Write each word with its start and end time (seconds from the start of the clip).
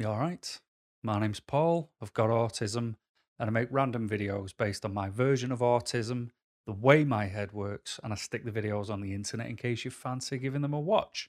You 0.00 0.08
all 0.08 0.18
right? 0.18 0.58
My 1.02 1.20
name's 1.20 1.40
Paul. 1.40 1.90
I've 2.00 2.14
got 2.14 2.30
autism 2.30 2.94
and 3.38 3.48
I 3.48 3.50
make 3.50 3.68
random 3.70 4.08
videos 4.08 4.56
based 4.56 4.86
on 4.86 4.94
my 4.94 5.10
version 5.10 5.52
of 5.52 5.58
autism, 5.58 6.30
the 6.66 6.72
way 6.72 7.04
my 7.04 7.26
head 7.26 7.52
works, 7.52 8.00
and 8.02 8.10
I 8.10 8.16
stick 8.16 8.46
the 8.46 8.50
videos 8.50 8.88
on 8.88 9.02
the 9.02 9.12
internet 9.12 9.48
in 9.48 9.56
case 9.56 9.84
you 9.84 9.90
fancy 9.90 10.38
giving 10.38 10.62
them 10.62 10.72
a 10.72 10.80
watch. 10.80 11.28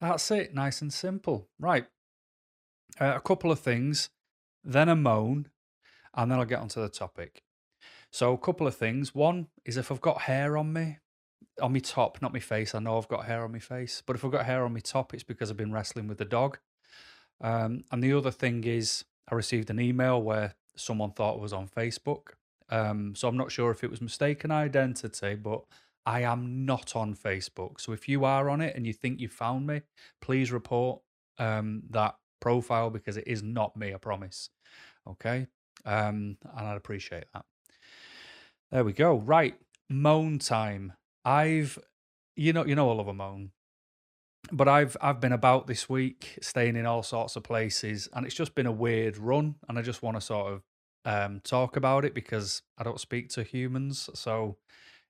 That's 0.00 0.28
it, 0.32 0.52
nice 0.52 0.82
and 0.82 0.92
simple. 0.92 1.46
Right. 1.60 1.86
Uh, 3.00 3.12
a 3.14 3.20
couple 3.20 3.52
of 3.52 3.60
things, 3.60 4.10
then 4.64 4.88
a 4.88 4.96
moan, 4.96 5.46
and 6.12 6.28
then 6.28 6.40
I'll 6.40 6.44
get 6.44 6.58
onto 6.58 6.80
the 6.80 6.88
topic. 6.88 7.44
So, 8.10 8.32
a 8.32 8.38
couple 8.38 8.66
of 8.66 8.74
things. 8.74 9.14
One 9.14 9.46
is 9.64 9.76
if 9.76 9.92
I've 9.92 10.00
got 10.00 10.22
hair 10.22 10.56
on 10.56 10.72
me, 10.72 10.98
on 11.60 11.72
my 11.72 11.78
top, 11.78 12.20
not 12.20 12.32
my 12.32 12.40
face. 12.40 12.74
I 12.74 12.80
know 12.80 12.98
I've 12.98 13.06
got 13.06 13.26
hair 13.26 13.44
on 13.44 13.52
my 13.52 13.60
face, 13.60 14.02
but 14.04 14.16
if 14.16 14.24
I've 14.24 14.32
got 14.32 14.46
hair 14.46 14.64
on 14.64 14.74
my 14.74 14.80
top, 14.80 15.14
it's 15.14 15.22
because 15.22 15.52
I've 15.52 15.56
been 15.56 15.72
wrestling 15.72 16.08
with 16.08 16.18
the 16.18 16.24
dog. 16.24 16.58
Um, 17.42 17.84
and 17.90 18.02
the 18.02 18.12
other 18.12 18.30
thing 18.30 18.64
is, 18.64 19.04
I 19.30 19.34
received 19.34 19.70
an 19.70 19.80
email 19.80 20.22
where 20.22 20.54
someone 20.76 21.12
thought 21.12 21.38
I 21.38 21.40
was 21.40 21.52
on 21.52 21.68
Facebook. 21.68 22.34
Um, 22.70 23.14
so 23.14 23.28
I'm 23.28 23.36
not 23.36 23.52
sure 23.52 23.70
if 23.70 23.84
it 23.84 23.90
was 23.90 24.00
mistaken 24.00 24.50
identity, 24.50 25.34
but 25.34 25.62
I 26.06 26.22
am 26.22 26.64
not 26.64 26.96
on 26.96 27.14
Facebook. 27.14 27.80
So 27.80 27.92
if 27.92 28.08
you 28.08 28.24
are 28.24 28.48
on 28.48 28.60
it 28.60 28.74
and 28.74 28.86
you 28.86 28.92
think 28.92 29.20
you 29.20 29.28
found 29.28 29.66
me, 29.66 29.82
please 30.20 30.50
report 30.50 31.02
um, 31.38 31.82
that 31.90 32.16
profile 32.40 32.90
because 32.90 33.16
it 33.16 33.26
is 33.26 33.42
not 33.42 33.76
me, 33.76 33.92
I 33.92 33.98
promise. 33.98 34.50
Okay. 35.06 35.46
Um, 35.84 36.38
and 36.56 36.66
I'd 36.66 36.76
appreciate 36.76 37.24
that. 37.34 37.44
There 38.70 38.84
we 38.84 38.92
go. 38.92 39.16
Right. 39.16 39.54
Moan 39.90 40.38
time. 40.38 40.94
I've, 41.24 41.78
you 42.36 42.52
know, 42.52 42.64
you 42.64 42.74
know, 42.74 42.90
I 42.90 42.94
love 42.94 43.08
a 43.08 43.14
moan 43.14 43.50
but 44.50 44.68
I've 44.68 44.96
I've 45.00 45.20
been 45.20 45.32
about 45.32 45.66
this 45.66 45.88
week, 45.88 46.38
staying 46.40 46.76
in 46.76 46.86
all 46.86 47.02
sorts 47.02 47.36
of 47.36 47.44
places, 47.44 48.08
and 48.12 48.26
it's 48.26 48.34
just 48.34 48.54
been 48.54 48.66
a 48.66 48.72
weird 48.72 49.16
run. 49.16 49.56
And 49.68 49.78
I 49.78 49.82
just 49.82 50.02
want 50.02 50.16
to 50.16 50.20
sort 50.20 50.52
of 50.52 50.62
um, 51.04 51.40
talk 51.44 51.76
about 51.76 52.04
it 52.04 52.14
because 52.14 52.62
I 52.78 52.82
don't 52.82 53.00
speak 53.00 53.28
to 53.30 53.42
humans, 53.42 54.10
so 54.14 54.56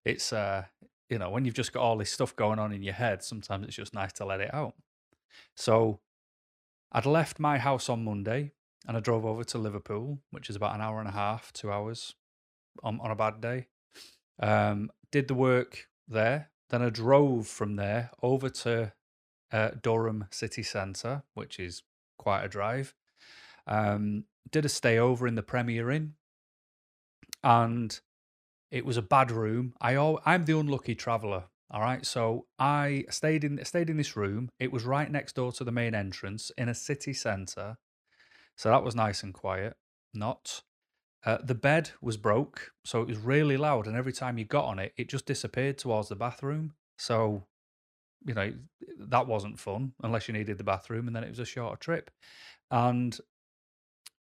it's 0.04 0.32
uh, 0.32 0.64
you 1.08 1.18
know 1.18 1.30
when 1.30 1.44
you've 1.44 1.54
just 1.54 1.72
got 1.72 1.82
all 1.82 1.96
this 1.96 2.10
stuff 2.10 2.36
going 2.36 2.58
on 2.58 2.72
in 2.72 2.82
your 2.82 2.94
head, 2.94 3.22
sometimes 3.22 3.66
it's 3.66 3.76
just 3.76 3.94
nice 3.94 4.12
to 4.14 4.24
let 4.24 4.40
it 4.40 4.52
out. 4.52 4.74
So 5.56 6.00
I'd 6.92 7.06
left 7.06 7.40
my 7.40 7.58
house 7.58 7.88
on 7.88 8.04
Monday, 8.04 8.52
and 8.86 8.96
I 8.96 9.00
drove 9.00 9.24
over 9.24 9.44
to 9.44 9.58
Liverpool, 9.58 10.18
which 10.30 10.50
is 10.50 10.56
about 10.56 10.74
an 10.74 10.82
hour 10.82 10.98
and 10.98 11.08
a 11.08 11.12
half, 11.12 11.52
two 11.52 11.72
hours 11.72 12.14
on 12.82 13.00
on 13.00 13.10
a 13.10 13.16
bad 13.16 13.40
day. 13.40 13.68
Um, 14.40 14.90
did 15.10 15.28
the 15.28 15.34
work 15.34 15.88
there, 16.08 16.50
then 16.70 16.82
I 16.82 16.90
drove 16.90 17.46
from 17.46 17.76
there 17.76 18.10
over 18.22 18.48
to 18.48 18.92
uh, 19.52 19.70
Durham 19.80 20.26
city 20.30 20.62
centre, 20.62 21.22
which 21.34 21.58
is 21.60 21.82
quite 22.18 22.44
a 22.44 22.48
drive. 22.48 22.94
Um, 23.66 24.24
did 24.50 24.64
a 24.64 24.68
stay 24.68 24.98
over 24.98 25.26
in 25.26 25.34
the 25.34 25.42
Premier 25.42 25.90
Inn, 25.90 26.14
and 27.44 28.00
it 28.70 28.84
was 28.84 28.96
a 28.96 29.02
bad 29.02 29.30
room. 29.30 29.74
I 29.80 29.96
I'm 30.24 30.44
the 30.44 30.58
unlucky 30.58 30.94
traveller. 30.94 31.44
All 31.70 31.80
right, 31.80 32.04
so 32.04 32.46
I 32.58 33.04
stayed 33.08 33.44
in 33.44 33.64
stayed 33.64 33.88
in 33.88 33.96
this 33.96 34.16
room. 34.16 34.50
It 34.58 34.72
was 34.72 34.84
right 34.84 35.10
next 35.10 35.36
door 35.36 35.52
to 35.52 35.64
the 35.64 35.72
main 35.72 35.94
entrance 35.94 36.50
in 36.58 36.68
a 36.68 36.74
city 36.74 37.12
centre, 37.12 37.78
so 38.56 38.70
that 38.70 38.84
was 38.84 38.94
nice 38.94 39.22
and 39.22 39.32
quiet. 39.32 39.76
Not. 40.12 40.62
Uh, 41.24 41.38
the 41.42 41.54
bed 41.54 41.92
was 42.00 42.16
broke, 42.16 42.72
so 42.84 43.00
it 43.00 43.06
was 43.06 43.16
really 43.16 43.56
loud, 43.56 43.86
and 43.86 43.96
every 43.96 44.12
time 44.12 44.38
you 44.38 44.44
got 44.44 44.64
on 44.64 44.80
it, 44.80 44.92
it 44.96 45.08
just 45.08 45.24
disappeared 45.24 45.78
towards 45.78 46.08
the 46.08 46.16
bathroom. 46.16 46.74
So 46.98 47.44
you 48.26 48.34
know, 48.34 48.52
that 48.98 49.26
wasn't 49.26 49.58
fun 49.58 49.92
unless 50.02 50.28
you 50.28 50.34
needed 50.34 50.58
the 50.58 50.64
bathroom, 50.64 51.06
and 51.06 51.16
then 51.16 51.24
it 51.24 51.30
was 51.30 51.38
a 51.38 51.44
shorter 51.44 51.76
trip. 51.76 52.10
And 52.70 53.18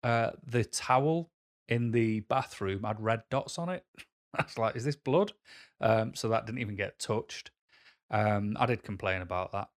uh, 0.03 0.31
the 0.45 0.63
towel 0.63 1.31
in 1.67 1.91
the 1.91 2.21
bathroom 2.21 2.83
had 2.83 2.99
red 2.99 3.23
dots 3.29 3.57
on 3.59 3.69
it. 3.69 3.83
I 4.37 4.43
was 4.43 4.57
like, 4.57 4.75
"Is 4.75 4.83
this 4.83 4.95
blood?" 4.95 5.33
Um, 5.81 6.15
so 6.15 6.29
that 6.29 6.45
didn't 6.45 6.59
even 6.59 6.75
get 6.75 6.99
touched. 6.99 7.51
Um, 8.11 8.55
I 8.59 8.65
did 8.65 8.83
complain 8.83 9.21
about 9.21 9.51
that. 9.51 9.69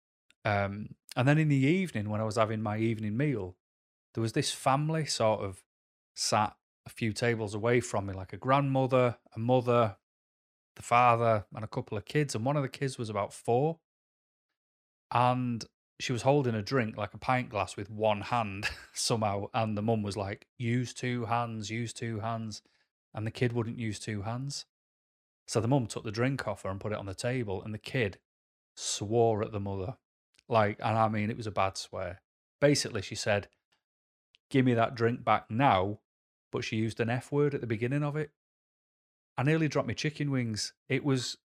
Um, 0.45 0.95
and 1.15 1.27
then 1.27 1.37
in 1.37 1.49
the 1.49 1.55
evening, 1.55 2.09
when 2.09 2.21
I 2.21 2.25
was 2.25 2.37
having 2.37 2.61
my 2.61 2.77
evening 2.77 3.17
meal, 3.17 3.55
there 4.13 4.21
was 4.21 4.33
this 4.33 4.51
family 4.51 5.05
sort 5.05 5.41
of 5.41 5.63
sat 6.15 6.55
a 6.85 6.89
few 6.89 7.13
tables 7.13 7.53
away 7.53 7.79
from 7.79 8.07
me, 8.07 8.13
like 8.13 8.33
a 8.33 8.37
grandmother, 8.37 9.17
a 9.35 9.39
mother, 9.39 9.97
the 10.75 10.81
father, 10.81 11.45
and 11.53 11.63
a 11.63 11.67
couple 11.67 11.97
of 11.97 12.05
kids. 12.05 12.33
And 12.33 12.45
one 12.45 12.57
of 12.57 12.63
the 12.63 12.69
kids 12.69 12.97
was 12.97 13.09
about 13.09 13.33
four 13.33 13.79
and 15.11 15.65
she 15.99 16.11
was 16.11 16.23
holding 16.23 16.55
a 16.55 16.61
drink 16.61 16.97
like 16.97 17.13
a 17.13 17.19
pint 17.19 17.49
glass 17.49 17.77
with 17.77 17.89
one 17.89 18.21
hand 18.21 18.67
somehow 18.93 19.45
and 19.53 19.77
the 19.77 19.81
mum 19.81 20.01
was 20.01 20.17
like 20.17 20.47
use 20.57 20.93
two 20.93 21.25
hands 21.25 21.69
use 21.69 21.93
two 21.93 22.19
hands 22.19 22.61
and 23.13 23.27
the 23.27 23.31
kid 23.31 23.53
wouldn't 23.53 23.77
use 23.77 23.99
two 23.99 24.21
hands. 24.21 24.65
So 25.47 25.59
the 25.59 25.67
mum 25.67 25.87
took 25.87 26.03
the 26.03 26.11
drink 26.11 26.47
off 26.47 26.63
her 26.63 26.69
and 26.69 26.79
put 26.79 26.93
it 26.93 26.97
on 26.97 27.05
the 27.05 27.13
table 27.13 27.61
and 27.61 27.73
the 27.73 27.77
kid 27.77 28.19
swore 28.73 29.43
at 29.43 29.51
the 29.51 29.59
mother. 29.59 29.95
Like 30.47 30.79
and 30.83 30.97
i 30.97 31.07
mean 31.07 31.29
it 31.29 31.37
was 31.37 31.47
a 31.47 31.51
bad 31.51 31.77
swear. 31.77 32.21
Basically 32.59 33.01
she 33.01 33.15
said 33.15 33.47
give 34.49 34.65
me 34.65 34.73
that 34.73 34.95
drink 34.95 35.23
back 35.23 35.49
now 35.49 35.99
but 36.51 36.63
she 36.63 36.77
used 36.77 36.99
an 36.99 37.09
f 37.09 37.31
word 37.31 37.53
at 37.53 37.61
the 37.61 37.67
beginning 37.67 38.03
of 38.03 38.15
it. 38.15 38.31
I 39.37 39.43
nearly 39.43 39.67
dropped 39.67 39.87
my 39.87 39.93
chicken 39.93 40.31
wings. 40.31 40.73
It 40.89 41.03
was 41.03 41.37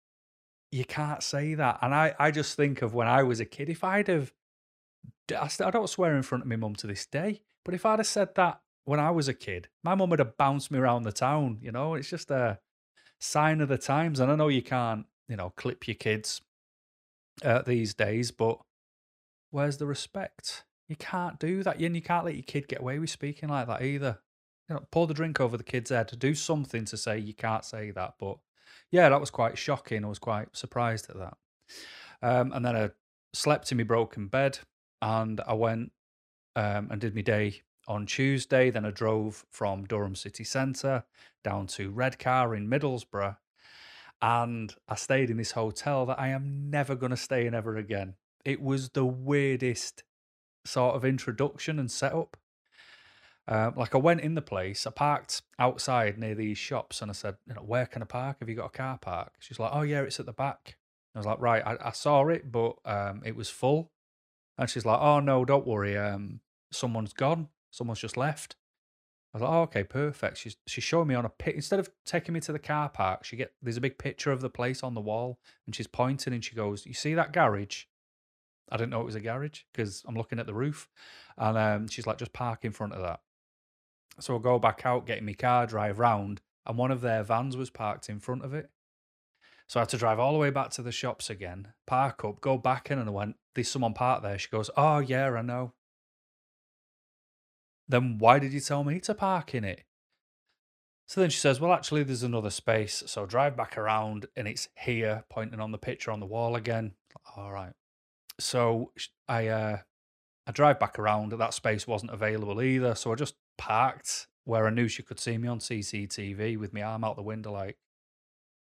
you 0.76 0.84
can't 0.84 1.22
say 1.22 1.54
that. 1.54 1.78
And 1.80 1.94
I, 1.94 2.14
I 2.18 2.30
just 2.30 2.54
think 2.54 2.82
of 2.82 2.92
when 2.92 3.08
I 3.08 3.22
was 3.22 3.40
a 3.40 3.46
kid, 3.46 3.70
if 3.70 3.82
I'd 3.82 4.08
have, 4.08 4.32
I 5.34 5.70
don't 5.70 5.88
swear 5.88 6.14
in 6.14 6.22
front 6.22 6.44
of 6.44 6.48
my 6.48 6.56
mum 6.56 6.74
to 6.76 6.86
this 6.86 7.06
day, 7.06 7.40
but 7.64 7.72
if 7.72 7.86
I'd 7.86 7.98
have 7.98 8.06
said 8.06 8.34
that 8.34 8.60
when 8.84 9.00
I 9.00 9.10
was 9.10 9.26
a 9.26 9.34
kid, 9.34 9.68
my 9.82 9.94
mum 9.94 10.10
would 10.10 10.18
have 10.18 10.36
bounced 10.36 10.70
me 10.70 10.78
around 10.78 11.04
the 11.04 11.12
town. 11.12 11.58
You 11.62 11.72
know, 11.72 11.94
it's 11.94 12.10
just 12.10 12.30
a 12.30 12.58
sign 13.18 13.62
of 13.62 13.68
the 13.68 13.78
times. 13.78 14.20
And 14.20 14.30
I 14.30 14.36
know 14.36 14.48
you 14.48 14.60
can't, 14.60 15.06
you 15.28 15.36
know, 15.36 15.50
clip 15.56 15.88
your 15.88 15.94
kids 15.94 16.42
uh, 17.42 17.62
these 17.62 17.94
days, 17.94 18.30
but 18.30 18.58
where's 19.50 19.78
the 19.78 19.86
respect? 19.86 20.64
You 20.88 20.96
can't 20.96 21.40
do 21.40 21.62
that. 21.62 21.80
And 21.80 21.96
you 21.96 22.02
can't 22.02 22.26
let 22.26 22.34
your 22.34 22.44
kid 22.44 22.68
get 22.68 22.80
away 22.80 22.98
with 22.98 23.08
speaking 23.08 23.48
like 23.48 23.66
that 23.66 23.82
either. 23.82 24.18
You 24.68 24.74
know, 24.74 24.82
pour 24.90 25.06
the 25.06 25.14
drink 25.14 25.40
over 25.40 25.56
the 25.56 25.64
kid's 25.64 25.88
head. 25.88 26.12
Do 26.18 26.34
something 26.34 26.84
to 26.84 26.98
say 26.98 27.18
you 27.18 27.34
can't 27.34 27.64
say 27.64 27.92
that, 27.92 28.16
but 28.20 28.36
yeah, 28.90 29.08
that 29.08 29.20
was 29.20 29.30
quite 29.30 29.58
shocking. 29.58 30.04
I 30.04 30.08
was 30.08 30.18
quite 30.18 30.56
surprised 30.56 31.10
at 31.10 31.16
that. 31.16 31.36
Um, 32.22 32.52
and 32.52 32.64
then 32.64 32.76
I 32.76 32.90
slept 33.32 33.70
in 33.70 33.78
my 33.78 33.84
broken 33.84 34.28
bed 34.28 34.58
and 35.02 35.40
I 35.46 35.54
went 35.54 35.92
um, 36.54 36.88
and 36.90 37.00
did 37.00 37.14
my 37.14 37.22
day 37.22 37.62
on 37.88 38.06
Tuesday. 38.06 38.70
Then 38.70 38.84
I 38.84 38.90
drove 38.90 39.44
from 39.50 39.84
Durham 39.84 40.14
city 40.14 40.44
centre 40.44 41.04
down 41.44 41.66
to 41.68 41.90
Redcar 41.90 42.54
in 42.54 42.68
Middlesbrough. 42.68 43.36
And 44.22 44.74
I 44.88 44.94
stayed 44.94 45.28
in 45.28 45.36
this 45.36 45.52
hotel 45.52 46.06
that 46.06 46.18
I 46.18 46.28
am 46.28 46.70
never 46.70 46.94
going 46.94 47.10
to 47.10 47.16
stay 47.16 47.46
in 47.46 47.54
ever 47.54 47.76
again. 47.76 48.14
It 48.44 48.62
was 48.62 48.90
the 48.90 49.04
weirdest 49.04 50.04
sort 50.64 50.96
of 50.96 51.04
introduction 51.04 51.78
and 51.78 51.90
setup. 51.90 52.36
Um, 53.48 53.74
like 53.76 53.94
I 53.94 53.98
went 53.98 54.22
in 54.22 54.34
the 54.34 54.42
place, 54.42 54.86
I 54.86 54.90
parked 54.90 55.42
outside 55.58 56.18
near 56.18 56.34
these 56.34 56.58
shops, 56.58 57.00
and 57.00 57.10
I 57.10 57.14
said, 57.14 57.36
you 57.46 57.54
know, 57.54 57.62
where 57.62 57.86
can 57.86 58.02
I 58.02 58.06
park? 58.06 58.38
Have 58.40 58.48
you 58.48 58.56
got 58.56 58.66
a 58.66 58.70
car 58.70 58.98
park? 58.98 59.34
She's 59.38 59.60
like, 59.60 59.70
oh 59.72 59.82
yeah, 59.82 60.00
it's 60.00 60.18
at 60.18 60.26
the 60.26 60.32
back. 60.32 60.76
I 61.14 61.18
was 61.18 61.26
like, 61.26 61.40
right, 61.40 61.62
I, 61.64 61.76
I 61.80 61.90
saw 61.92 62.26
it, 62.28 62.50
but 62.50 62.76
um, 62.84 63.22
it 63.24 63.36
was 63.36 63.48
full. 63.48 63.92
And 64.58 64.68
she's 64.68 64.84
like, 64.84 65.00
oh 65.00 65.20
no, 65.20 65.44
don't 65.44 65.66
worry, 65.66 65.96
um, 65.96 66.40
someone's 66.72 67.12
gone, 67.12 67.48
someone's 67.70 68.00
just 68.00 68.16
left. 68.16 68.56
I 69.32 69.38
was 69.38 69.42
like, 69.42 69.52
oh, 69.52 69.62
okay, 69.62 69.84
perfect. 69.84 70.38
She's 70.38 70.56
she's 70.66 70.84
showing 70.84 71.08
me 71.08 71.14
on 71.14 71.26
a 71.26 71.28
pic 71.28 71.54
instead 71.56 71.78
of 71.78 71.90
taking 72.06 72.32
me 72.32 72.40
to 72.40 72.52
the 72.52 72.58
car 72.58 72.88
park. 72.88 73.24
She 73.24 73.36
get 73.36 73.52
there's 73.60 73.76
a 73.76 73.82
big 73.82 73.98
picture 73.98 74.32
of 74.32 74.40
the 74.40 74.48
place 74.48 74.82
on 74.82 74.94
the 74.94 75.00
wall, 75.00 75.38
and 75.66 75.76
she's 75.76 75.86
pointing, 75.86 76.32
and 76.32 76.44
she 76.44 76.56
goes, 76.56 76.86
"You 76.86 76.94
see 76.94 77.14
that 77.14 77.32
garage?" 77.32 77.84
I 78.70 78.76
didn't 78.76 78.90
know 78.90 79.02
it 79.02 79.06
was 79.06 79.14
a 79.14 79.20
garage 79.20 79.60
because 79.72 80.02
I'm 80.08 80.16
looking 80.16 80.38
at 80.38 80.46
the 80.46 80.54
roof, 80.54 80.88
and 81.36 81.58
um, 81.58 81.88
she's 81.88 82.06
like, 82.06 82.18
"Just 82.18 82.32
park 82.32 82.64
in 82.64 82.72
front 82.72 82.94
of 82.94 83.02
that." 83.02 83.20
So 84.20 84.36
I 84.36 84.38
go 84.40 84.58
back 84.58 84.82
out, 84.84 85.06
get 85.06 85.18
in 85.18 85.26
my 85.26 85.34
car, 85.34 85.66
drive 85.66 85.98
round, 85.98 86.40
and 86.64 86.78
one 86.78 86.90
of 86.90 87.00
their 87.00 87.22
vans 87.22 87.56
was 87.56 87.70
parked 87.70 88.08
in 88.08 88.18
front 88.18 88.44
of 88.44 88.54
it. 88.54 88.70
So 89.68 89.80
I 89.80 89.82
had 89.82 89.88
to 89.90 89.96
drive 89.98 90.18
all 90.18 90.32
the 90.32 90.38
way 90.38 90.50
back 90.50 90.70
to 90.70 90.82
the 90.82 90.92
shops 90.92 91.28
again, 91.28 91.72
park 91.86 92.24
up, 92.24 92.40
go 92.40 92.56
back 92.56 92.90
in, 92.90 92.98
and 92.98 93.08
I 93.08 93.12
went, 93.12 93.36
There's 93.54 93.68
someone 93.68 93.94
parked 93.94 94.22
there. 94.22 94.38
She 94.38 94.48
goes, 94.48 94.70
Oh, 94.76 94.98
yeah, 94.98 95.28
I 95.30 95.42
know. 95.42 95.72
Then 97.88 98.18
why 98.18 98.38
did 98.38 98.52
you 98.52 98.60
tell 98.60 98.84
me 98.84 99.00
to 99.00 99.14
park 99.14 99.54
in 99.54 99.64
it? 99.64 99.82
So 101.06 101.20
then 101.20 101.30
she 101.30 101.38
says, 101.38 101.60
Well, 101.60 101.72
actually, 101.72 102.04
there's 102.04 102.22
another 102.22 102.50
space. 102.50 103.02
So 103.06 103.26
drive 103.26 103.56
back 103.56 103.76
around, 103.76 104.26
and 104.36 104.46
it's 104.46 104.68
here, 104.76 105.24
pointing 105.28 105.60
on 105.60 105.72
the 105.72 105.78
picture 105.78 106.10
on 106.10 106.20
the 106.20 106.26
wall 106.26 106.54
again. 106.56 106.92
All 107.36 107.52
right. 107.52 107.72
So 108.38 108.92
I 109.28 109.48
uh, 109.48 109.78
I 110.46 110.52
drive 110.52 110.78
back 110.78 110.98
around. 110.98 111.32
That 111.32 111.54
space 111.54 111.86
wasn't 111.86 112.12
available 112.12 112.62
either. 112.62 112.94
So 112.94 113.12
I 113.12 113.16
just 113.16 113.34
parked 113.58 114.28
where 114.44 114.66
I 114.66 114.70
knew 114.70 114.86
she 114.86 115.02
could 115.02 115.18
see 115.18 115.36
me 115.38 115.48
on 115.48 115.58
CCTV 115.58 116.56
with 116.56 116.72
my 116.72 116.82
arm 116.82 117.02
out 117.02 117.16
the 117.16 117.22
window, 117.22 117.52
like, 117.52 117.78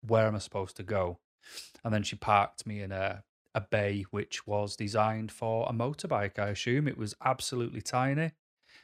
where 0.06 0.26
am 0.26 0.34
I 0.34 0.38
supposed 0.38 0.76
to 0.76 0.82
go? 0.82 1.18
And 1.82 1.94
then 1.94 2.02
she 2.02 2.14
parked 2.14 2.66
me 2.66 2.82
in 2.82 2.92
a, 2.92 3.24
a 3.54 3.62
bay 3.62 4.04
which 4.10 4.46
was 4.46 4.76
designed 4.76 5.32
for 5.32 5.66
a 5.68 5.72
motorbike, 5.72 6.38
I 6.38 6.48
assume. 6.48 6.86
It 6.86 6.98
was 6.98 7.14
absolutely 7.24 7.80
tiny. 7.80 8.32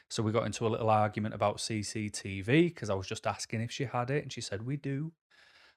So 0.09 0.23
we 0.23 0.31
got 0.31 0.47
into 0.47 0.65
a 0.65 0.69
little 0.69 0.89
argument 0.89 1.35
about 1.35 1.57
CCTV 1.57 2.45
because 2.45 2.89
I 2.89 2.95
was 2.95 3.07
just 3.07 3.27
asking 3.27 3.61
if 3.61 3.71
she 3.71 3.85
had 3.85 4.09
it, 4.09 4.23
and 4.23 4.33
she 4.33 4.41
said 4.41 4.65
we 4.65 4.75
do. 4.75 5.11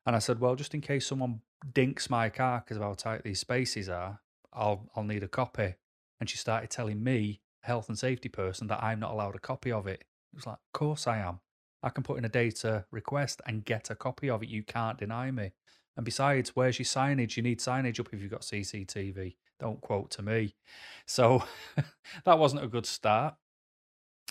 And 0.06 0.16
I 0.16 0.18
said, 0.18 0.40
well, 0.40 0.56
just 0.56 0.74
in 0.74 0.80
case 0.80 1.06
someone 1.06 1.42
dinks 1.74 2.08
my 2.08 2.30
car 2.30 2.62
because 2.64 2.78
of 2.78 2.82
how 2.82 2.94
tight 2.94 3.22
these 3.22 3.40
spaces 3.40 3.88
are, 3.90 4.20
I'll 4.52 4.88
I'll 4.96 5.04
need 5.04 5.22
a 5.22 5.28
copy. 5.28 5.74
And 6.22 6.30
she 6.30 6.38
started 6.38 6.70
telling 6.70 7.02
me, 7.02 7.40
health 7.62 7.88
and 7.88 7.98
safety 7.98 8.28
person, 8.28 8.68
that 8.68 8.80
I'm 8.80 9.00
not 9.00 9.10
allowed 9.10 9.34
a 9.34 9.40
copy 9.40 9.72
of 9.72 9.88
it. 9.88 10.04
It 10.32 10.36
was 10.36 10.46
like, 10.46 10.54
of 10.54 10.72
course 10.72 11.08
I 11.08 11.18
am. 11.18 11.40
I 11.82 11.88
can 11.88 12.04
put 12.04 12.16
in 12.16 12.24
a 12.24 12.28
data 12.28 12.84
request 12.92 13.42
and 13.44 13.64
get 13.64 13.90
a 13.90 13.96
copy 13.96 14.30
of 14.30 14.40
it. 14.40 14.48
You 14.48 14.62
can't 14.62 14.96
deny 14.96 15.32
me. 15.32 15.50
And 15.96 16.04
besides, 16.04 16.54
where's 16.54 16.78
your 16.78 16.86
signage? 16.86 17.36
You 17.36 17.42
need 17.42 17.58
signage 17.58 17.98
up 17.98 18.10
if 18.12 18.22
you've 18.22 18.30
got 18.30 18.42
CCTV. 18.42 19.34
Don't 19.58 19.80
quote 19.80 20.12
to 20.12 20.22
me. 20.22 20.54
So 21.06 21.42
that 22.24 22.38
wasn't 22.38 22.62
a 22.62 22.68
good 22.68 22.86
start. 22.86 23.34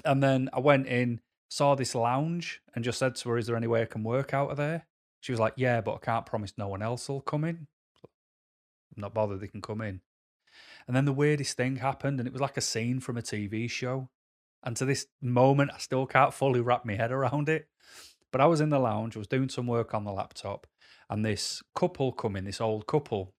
And 0.06 0.24
then 0.24 0.50
I 0.54 0.62
went 0.62 0.88
in, 0.88 1.20
saw 1.50 1.76
this 1.76 1.94
lounge, 1.94 2.62
and 2.74 2.86
just 2.86 3.00
said 3.00 3.16
to 3.16 3.30
her, 3.32 3.38
Is 3.38 3.48
there 3.48 3.58
any 3.58 3.68
way 3.68 3.82
I 3.82 3.86
can 3.86 4.06
work 4.06 4.34
out 4.34 4.50
of 4.50 4.56
there? 4.56 4.88
She 5.20 5.34
was 5.34 5.42
like, 5.42 5.56
Yeah, 5.58 5.82
but 5.82 5.96
I 5.96 5.98
can't 5.98 6.26
promise 6.26 6.54
no 6.58 6.70
one 6.70 6.82
else 6.82 7.10
will 7.10 7.20
come 7.20 7.44
in. 7.44 7.68
I'm 8.96 9.02
not 9.02 9.14
bothered, 9.14 9.42
they 9.42 9.50
can 9.50 9.62
come 9.62 9.82
in. 9.82 10.00
And 10.88 10.96
then 10.96 11.06
the 11.06 11.14
weirdest 11.14 11.58
thing 11.58 11.78
happened, 11.78 12.20
and 12.20 12.28
it 12.28 12.34
was 12.34 12.42
like 12.42 12.58
a 12.58 12.62
scene 12.62 13.00
from 13.00 13.18
a 13.18 13.22
TV 13.22 13.70
show. 13.70 14.10
And 14.64 14.76
to 14.78 14.86
this 14.86 15.08
moment, 15.22 15.72
I 15.74 15.78
still 15.80 16.06
can't 16.06 16.34
fully 16.34 16.62
wrap 16.62 16.86
my 16.86 16.96
head 16.96 17.12
around 17.12 17.50
it. 17.50 17.68
But 18.32 18.42
I 18.42 18.46
was 18.46 18.62
in 18.62 18.70
the 18.70 18.80
lounge, 18.80 19.16
I 19.16 19.20
was 19.20 19.28
doing 19.28 19.50
some 19.50 19.68
work 19.68 19.94
on 19.94 20.06
the 20.06 20.14
laptop, 20.14 20.66
and 21.10 21.26
this 21.26 21.62
couple 21.76 22.14
come 22.14 22.38
in, 22.38 22.46
this 22.46 22.62
old 22.62 22.88
couple, 22.88 23.34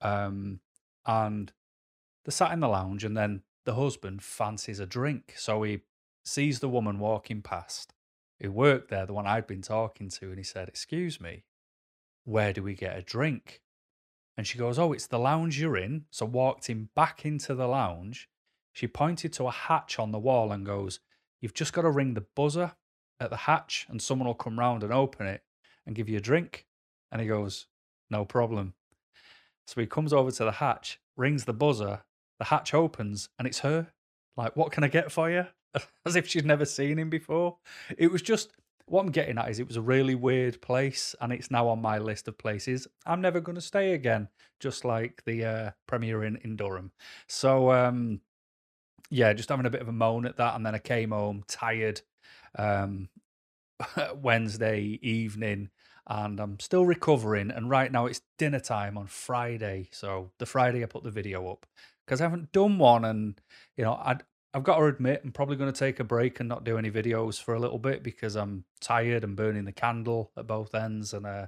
um, 0.00 0.60
and 1.04 1.52
they 2.24 2.30
sat 2.30 2.52
in 2.52 2.60
the 2.60 2.68
lounge, 2.68 3.02
and 3.02 3.16
then 3.16 3.42
the 3.64 3.74
husband 3.74 4.22
fancies 4.22 4.78
a 4.78 4.86
drink. 4.86 5.34
So 5.36 5.62
he 5.62 5.80
sees 6.24 6.60
the 6.60 6.68
woman 6.68 7.00
walking 7.00 7.42
past 7.42 7.92
who 8.40 8.50
worked 8.50 8.90
there, 8.90 9.04
the 9.04 9.12
one 9.12 9.26
I'd 9.26 9.46
been 9.46 9.62
talking 9.62 10.08
to, 10.10 10.28
and 10.28 10.38
he 10.38 10.44
said, 10.44 10.68
Excuse 10.68 11.20
me, 11.20 11.44
where 12.24 12.52
do 12.52 12.62
we 12.62 12.74
get 12.74 12.96
a 12.96 13.02
drink? 13.02 13.60
And 14.40 14.46
she 14.46 14.56
goes, 14.56 14.78
Oh, 14.78 14.94
it's 14.94 15.06
the 15.06 15.18
lounge 15.18 15.60
you're 15.60 15.76
in. 15.76 16.06
So 16.10 16.24
walked 16.24 16.66
him 16.66 16.88
back 16.96 17.26
into 17.26 17.54
the 17.54 17.66
lounge. 17.66 18.26
She 18.72 18.88
pointed 18.88 19.34
to 19.34 19.48
a 19.48 19.50
hatch 19.50 19.98
on 19.98 20.12
the 20.12 20.18
wall 20.18 20.50
and 20.50 20.64
goes, 20.64 20.98
You've 21.42 21.52
just 21.52 21.74
got 21.74 21.82
to 21.82 21.90
ring 21.90 22.14
the 22.14 22.24
buzzer 22.34 22.72
at 23.20 23.28
the 23.28 23.36
hatch 23.36 23.86
and 23.90 24.00
someone 24.00 24.26
will 24.26 24.34
come 24.34 24.58
round 24.58 24.82
and 24.82 24.94
open 24.94 25.26
it 25.26 25.42
and 25.84 25.94
give 25.94 26.08
you 26.08 26.16
a 26.16 26.22
drink. 26.22 26.64
And 27.12 27.20
he 27.20 27.28
goes, 27.28 27.66
No 28.08 28.24
problem. 28.24 28.72
So 29.66 29.78
he 29.78 29.86
comes 29.86 30.10
over 30.10 30.30
to 30.30 30.44
the 30.44 30.52
hatch, 30.52 30.98
rings 31.18 31.44
the 31.44 31.52
buzzer, 31.52 32.00
the 32.38 32.46
hatch 32.46 32.72
opens, 32.72 33.28
and 33.38 33.46
it's 33.46 33.58
her. 33.58 33.88
Like, 34.38 34.56
what 34.56 34.72
can 34.72 34.84
I 34.84 34.88
get 34.88 35.12
for 35.12 35.30
you? 35.30 35.48
As 36.06 36.16
if 36.16 36.26
she'd 36.26 36.46
never 36.46 36.64
seen 36.64 36.98
him 36.98 37.10
before. 37.10 37.58
It 37.98 38.10
was 38.10 38.22
just 38.22 38.54
what 38.90 39.02
I'm 39.02 39.12
getting 39.12 39.38
at 39.38 39.48
is 39.48 39.60
it 39.60 39.68
was 39.68 39.76
a 39.76 39.82
really 39.82 40.16
weird 40.16 40.60
place, 40.60 41.14
and 41.20 41.32
it's 41.32 41.50
now 41.50 41.68
on 41.68 41.80
my 41.80 41.98
list 41.98 42.26
of 42.26 42.36
places 42.36 42.88
I'm 43.06 43.20
never 43.20 43.40
going 43.40 43.54
to 43.54 43.60
stay 43.60 43.94
again, 43.94 44.28
just 44.58 44.84
like 44.84 45.22
the 45.24 45.44
uh, 45.44 45.70
Premier 45.86 46.24
Inn, 46.24 46.40
in 46.42 46.56
Durham. 46.56 46.90
So, 47.28 47.70
um, 47.70 48.20
yeah, 49.08 49.32
just 49.32 49.48
having 49.48 49.66
a 49.66 49.70
bit 49.70 49.80
of 49.80 49.88
a 49.88 49.92
moan 49.92 50.26
at 50.26 50.36
that, 50.38 50.56
and 50.56 50.66
then 50.66 50.74
I 50.74 50.78
came 50.78 51.10
home 51.10 51.44
tired 51.46 52.00
um, 52.58 53.08
Wednesday 54.16 54.98
evening, 55.02 55.70
and 56.08 56.40
I'm 56.40 56.58
still 56.58 56.84
recovering. 56.84 57.52
And 57.52 57.70
right 57.70 57.92
now 57.92 58.06
it's 58.06 58.22
dinner 58.38 58.60
time 58.60 58.98
on 58.98 59.06
Friday, 59.06 59.88
so 59.92 60.32
the 60.38 60.46
Friday 60.46 60.82
I 60.82 60.86
put 60.86 61.04
the 61.04 61.12
video 61.12 61.48
up 61.48 61.64
because 62.04 62.20
I 62.20 62.24
haven't 62.24 62.50
done 62.50 62.78
one, 62.78 63.04
and 63.04 63.40
you 63.76 63.84
know 63.84 63.92
I 63.92 64.16
I've 64.52 64.64
got 64.64 64.78
to 64.78 64.84
admit, 64.86 65.22
I'm 65.24 65.30
probably 65.30 65.56
going 65.56 65.72
to 65.72 65.78
take 65.78 66.00
a 66.00 66.04
break 66.04 66.40
and 66.40 66.48
not 66.48 66.64
do 66.64 66.76
any 66.76 66.90
videos 66.90 67.40
for 67.40 67.54
a 67.54 67.60
little 67.60 67.78
bit 67.78 68.02
because 68.02 68.34
I'm 68.34 68.64
tired 68.80 69.22
and 69.22 69.36
burning 69.36 69.64
the 69.64 69.72
candle 69.72 70.32
at 70.36 70.46
both 70.46 70.74
ends, 70.74 71.14
and 71.14 71.24
uh, 71.24 71.46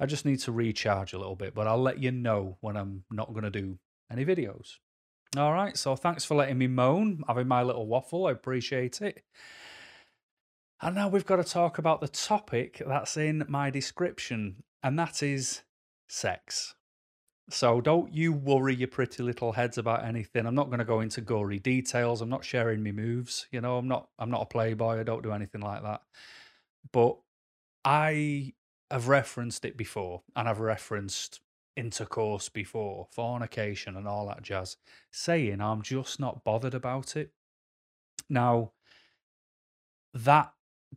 I 0.00 0.06
just 0.06 0.24
need 0.24 0.40
to 0.40 0.52
recharge 0.52 1.12
a 1.12 1.18
little 1.18 1.36
bit. 1.36 1.54
But 1.54 1.68
I'll 1.68 1.80
let 1.80 2.02
you 2.02 2.10
know 2.10 2.56
when 2.60 2.76
I'm 2.76 3.04
not 3.10 3.32
going 3.32 3.44
to 3.44 3.50
do 3.50 3.78
any 4.10 4.24
videos. 4.24 4.78
All 5.36 5.52
right, 5.52 5.76
so 5.76 5.94
thanks 5.94 6.24
for 6.24 6.34
letting 6.34 6.58
me 6.58 6.66
moan, 6.66 7.22
having 7.28 7.46
my 7.46 7.62
little 7.62 7.86
waffle. 7.86 8.26
I 8.26 8.32
appreciate 8.32 9.00
it. 9.00 9.22
And 10.80 10.94
now 10.94 11.08
we've 11.08 11.26
got 11.26 11.36
to 11.36 11.44
talk 11.44 11.78
about 11.78 12.00
the 12.00 12.08
topic 12.08 12.82
that's 12.86 13.16
in 13.16 13.44
my 13.48 13.68
description, 13.68 14.62
and 14.82 14.98
that 14.98 15.22
is 15.22 15.62
sex. 16.08 16.74
So 17.50 17.80
don't 17.80 18.12
you 18.12 18.32
worry 18.32 18.74
your 18.74 18.88
pretty 18.88 19.22
little 19.22 19.52
heads 19.52 19.78
about 19.78 20.04
anything. 20.04 20.44
I'm 20.44 20.54
not 20.54 20.66
going 20.68 20.80
to 20.80 20.84
go 20.84 21.00
into 21.00 21.22
gory 21.22 21.58
details. 21.58 22.20
I'm 22.20 22.28
not 22.28 22.44
sharing 22.44 22.82
my 22.82 22.92
moves. 22.92 23.46
You 23.50 23.60
know, 23.62 23.78
I'm 23.78 23.88
not 23.88 24.08
I'm 24.18 24.30
not 24.30 24.42
a 24.42 24.46
playboy. 24.46 25.00
I 25.00 25.02
don't 25.02 25.22
do 25.22 25.32
anything 25.32 25.62
like 25.62 25.82
that. 25.82 26.02
But 26.92 27.16
I 27.84 28.52
have 28.90 29.08
referenced 29.08 29.64
it 29.64 29.76
before 29.76 30.22
and 30.36 30.48
I've 30.48 30.60
referenced 30.60 31.40
intercourse 31.76 32.48
before, 32.48 33.06
fornication 33.10 33.96
and 33.96 34.06
all 34.06 34.26
that 34.26 34.42
jazz, 34.42 34.76
saying 35.10 35.60
I'm 35.60 35.80
just 35.80 36.20
not 36.20 36.44
bothered 36.44 36.74
about 36.74 37.16
it. 37.16 37.32
Now, 38.28 38.72
that 40.12 40.52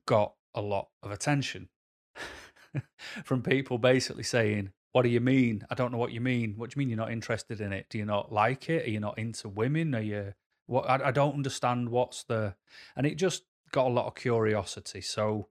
got 0.05 0.33
a 0.53 0.61
lot 0.61 0.89
of 1.03 1.11
attention 1.11 1.69
from 3.23 3.41
people 3.41 3.77
basically 3.77 4.23
saying, 4.23 4.71
what 4.91 5.03
do 5.03 5.09
you 5.09 5.21
mean? 5.21 5.65
I 5.69 5.75
don't 5.75 5.91
know 5.91 5.97
what 5.97 6.11
you 6.11 6.21
mean. 6.21 6.55
What 6.57 6.69
do 6.69 6.75
you 6.75 6.79
mean 6.79 6.89
you're 6.89 6.97
not 6.97 7.11
interested 7.11 7.61
in 7.61 7.71
it? 7.71 7.87
Do 7.89 7.97
you 7.97 8.05
not 8.05 8.31
like 8.31 8.69
it? 8.69 8.85
Are 8.85 8.89
you 8.89 8.99
not 8.99 9.17
into 9.17 9.47
women? 9.47 9.95
Are 9.95 10.01
you 10.01 10.33
what? 10.67 10.89
I, 10.89 11.07
I 11.07 11.11
don't 11.11 11.35
understand 11.35 11.89
what's 11.89 12.23
the. 12.23 12.55
And 12.95 13.07
it 13.07 13.15
just 13.15 13.43
got 13.71 13.87
a 13.87 13.93
lot 13.93 14.07
of 14.07 14.15
curiosity. 14.15 15.01
So 15.01 15.47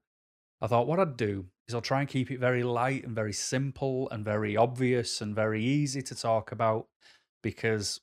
I 0.60 0.66
thought 0.66 0.86
what 0.86 1.00
I'd 1.00 1.16
do 1.16 1.46
is 1.68 1.74
I'll 1.74 1.80
try 1.80 2.00
and 2.00 2.08
keep 2.08 2.30
it 2.30 2.38
very 2.38 2.62
light 2.62 3.04
and 3.04 3.14
very 3.14 3.32
simple 3.32 4.08
and 4.10 4.24
very 4.24 4.56
obvious 4.56 5.20
and 5.20 5.34
very 5.34 5.64
easy 5.64 6.02
to 6.02 6.14
talk 6.14 6.52
about 6.52 6.88
because 7.42 8.00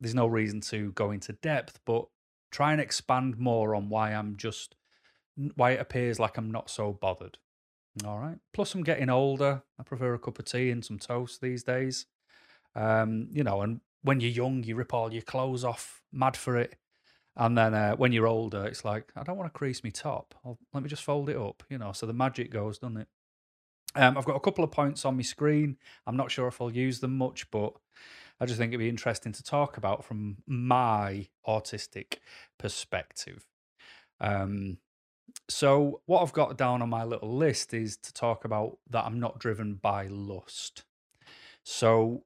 there's 0.00 0.14
no 0.14 0.26
reason 0.26 0.60
to 0.62 0.92
go 0.92 1.10
into 1.10 1.32
depth, 1.34 1.80
but 1.84 2.06
try 2.50 2.72
and 2.72 2.80
expand 2.80 3.38
more 3.38 3.74
on 3.74 3.88
why 3.88 4.12
I'm 4.12 4.36
just 4.36 4.74
why 5.54 5.72
it 5.72 5.80
appears 5.80 6.18
like 6.18 6.36
I'm 6.38 6.50
not 6.50 6.70
so 6.70 6.92
bothered. 6.92 7.38
All 8.04 8.18
right. 8.18 8.38
Plus, 8.52 8.74
I'm 8.74 8.82
getting 8.82 9.10
older. 9.10 9.62
I 9.78 9.82
prefer 9.82 10.14
a 10.14 10.18
cup 10.18 10.38
of 10.38 10.44
tea 10.44 10.70
and 10.70 10.84
some 10.84 10.98
toast 10.98 11.40
these 11.40 11.62
days. 11.62 12.06
Um, 12.74 13.28
you 13.32 13.42
know, 13.42 13.62
and 13.62 13.80
when 14.02 14.20
you're 14.20 14.30
young, 14.30 14.62
you 14.62 14.76
rip 14.76 14.94
all 14.94 15.12
your 15.12 15.22
clothes 15.22 15.64
off, 15.64 16.02
mad 16.12 16.36
for 16.36 16.56
it. 16.56 16.76
And 17.36 17.56
then 17.56 17.74
uh, 17.74 17.94
when 17.96 18.12
you're 18.12 18.26
older, 18.26 18.64
it's 18.64 18.84
like, 18.84 19.12
I 19.16 19.22
don't 19.22 19.36
want 19.36 19.52
to 19.52 19.56
crease 19.56 19.84
my 19.84 19.90
top. 19.90 20.34
I'll, 20.44 20.58
let 20.74 20.82
me 20.82 20.88
just 20.88 21.04
fold 21.04 21.28
it 21.28 21.36
up, 21.36 21.62
you 21.68 21.78
know. 21.78 21.92
So 21.92 22.06
the 22.06 22.12
magic 22.12 22.50
goes, 22.50 22.78
doesn't 22.78 22.98
it? 22.98 23.08
Um, 23.94 24.18
I've 24.18 24.24
got 24.24 24.36
a 24.36 24.40
couple 24.40 24.64
of 24.64 24.70
points 24.70 25.04
on 25.04 25.16
my 25.16 25.22
screen. 25.22 25.76
I'm 26.06 26.16
not 26.16 26.30
sure 26.30 26.48
if 26.48 26.60
I'll 26.60 26.72
use 26.72 27.00
them 27.00 27.16
much, 27.16 27.50
but 27.50 27.74
I 28.40 28.46
just 28.46 28.58
think 28.58 28.70
it'd 28.70 28.80
be 28.80 28.88
interesting 28.88 29.32
to 29.32 29.42
talk 29.42 29.76
about 29.76 30.04
from 30.04 30.38
my 30.46 31.26
autistic 31.46 32.18
perspective. 32.58 33.46
Um, 34.20 34.78
so, 35.48 36.00
what 36.06 36.22
I've 36.22 36.32
got 36.32 36.58
down 36.58 36.82
on 36.82 36.90
my 36.90 37.04
little 37.04 37.36
list 37.36 37.72
is 37.72 37.96
to 37.98 38.12
talk 38.12 38.44
about 38.44 38.78
that 38.90 39.04
I'm 39.04 39.18
not 39.18 39.38
driven 39.38 39.74
by 39.74 40.06
lust. 40.08 40.84
So, 41.64 42.24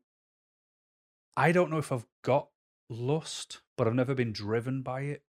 I 1.37 1.53
don't 1.53 1.71
know 1.71 1.79
if 1.79 1.93
I've 1.93 2.07
got 2.23 2.49
lust, 2.89 3.61
but 3.77 3.87
I've 3.87 3.95
never 3.95 4.15
been 4.15 4.33
driven 4.33 4.83
by 4.83 5.03
it. 5.03 5.23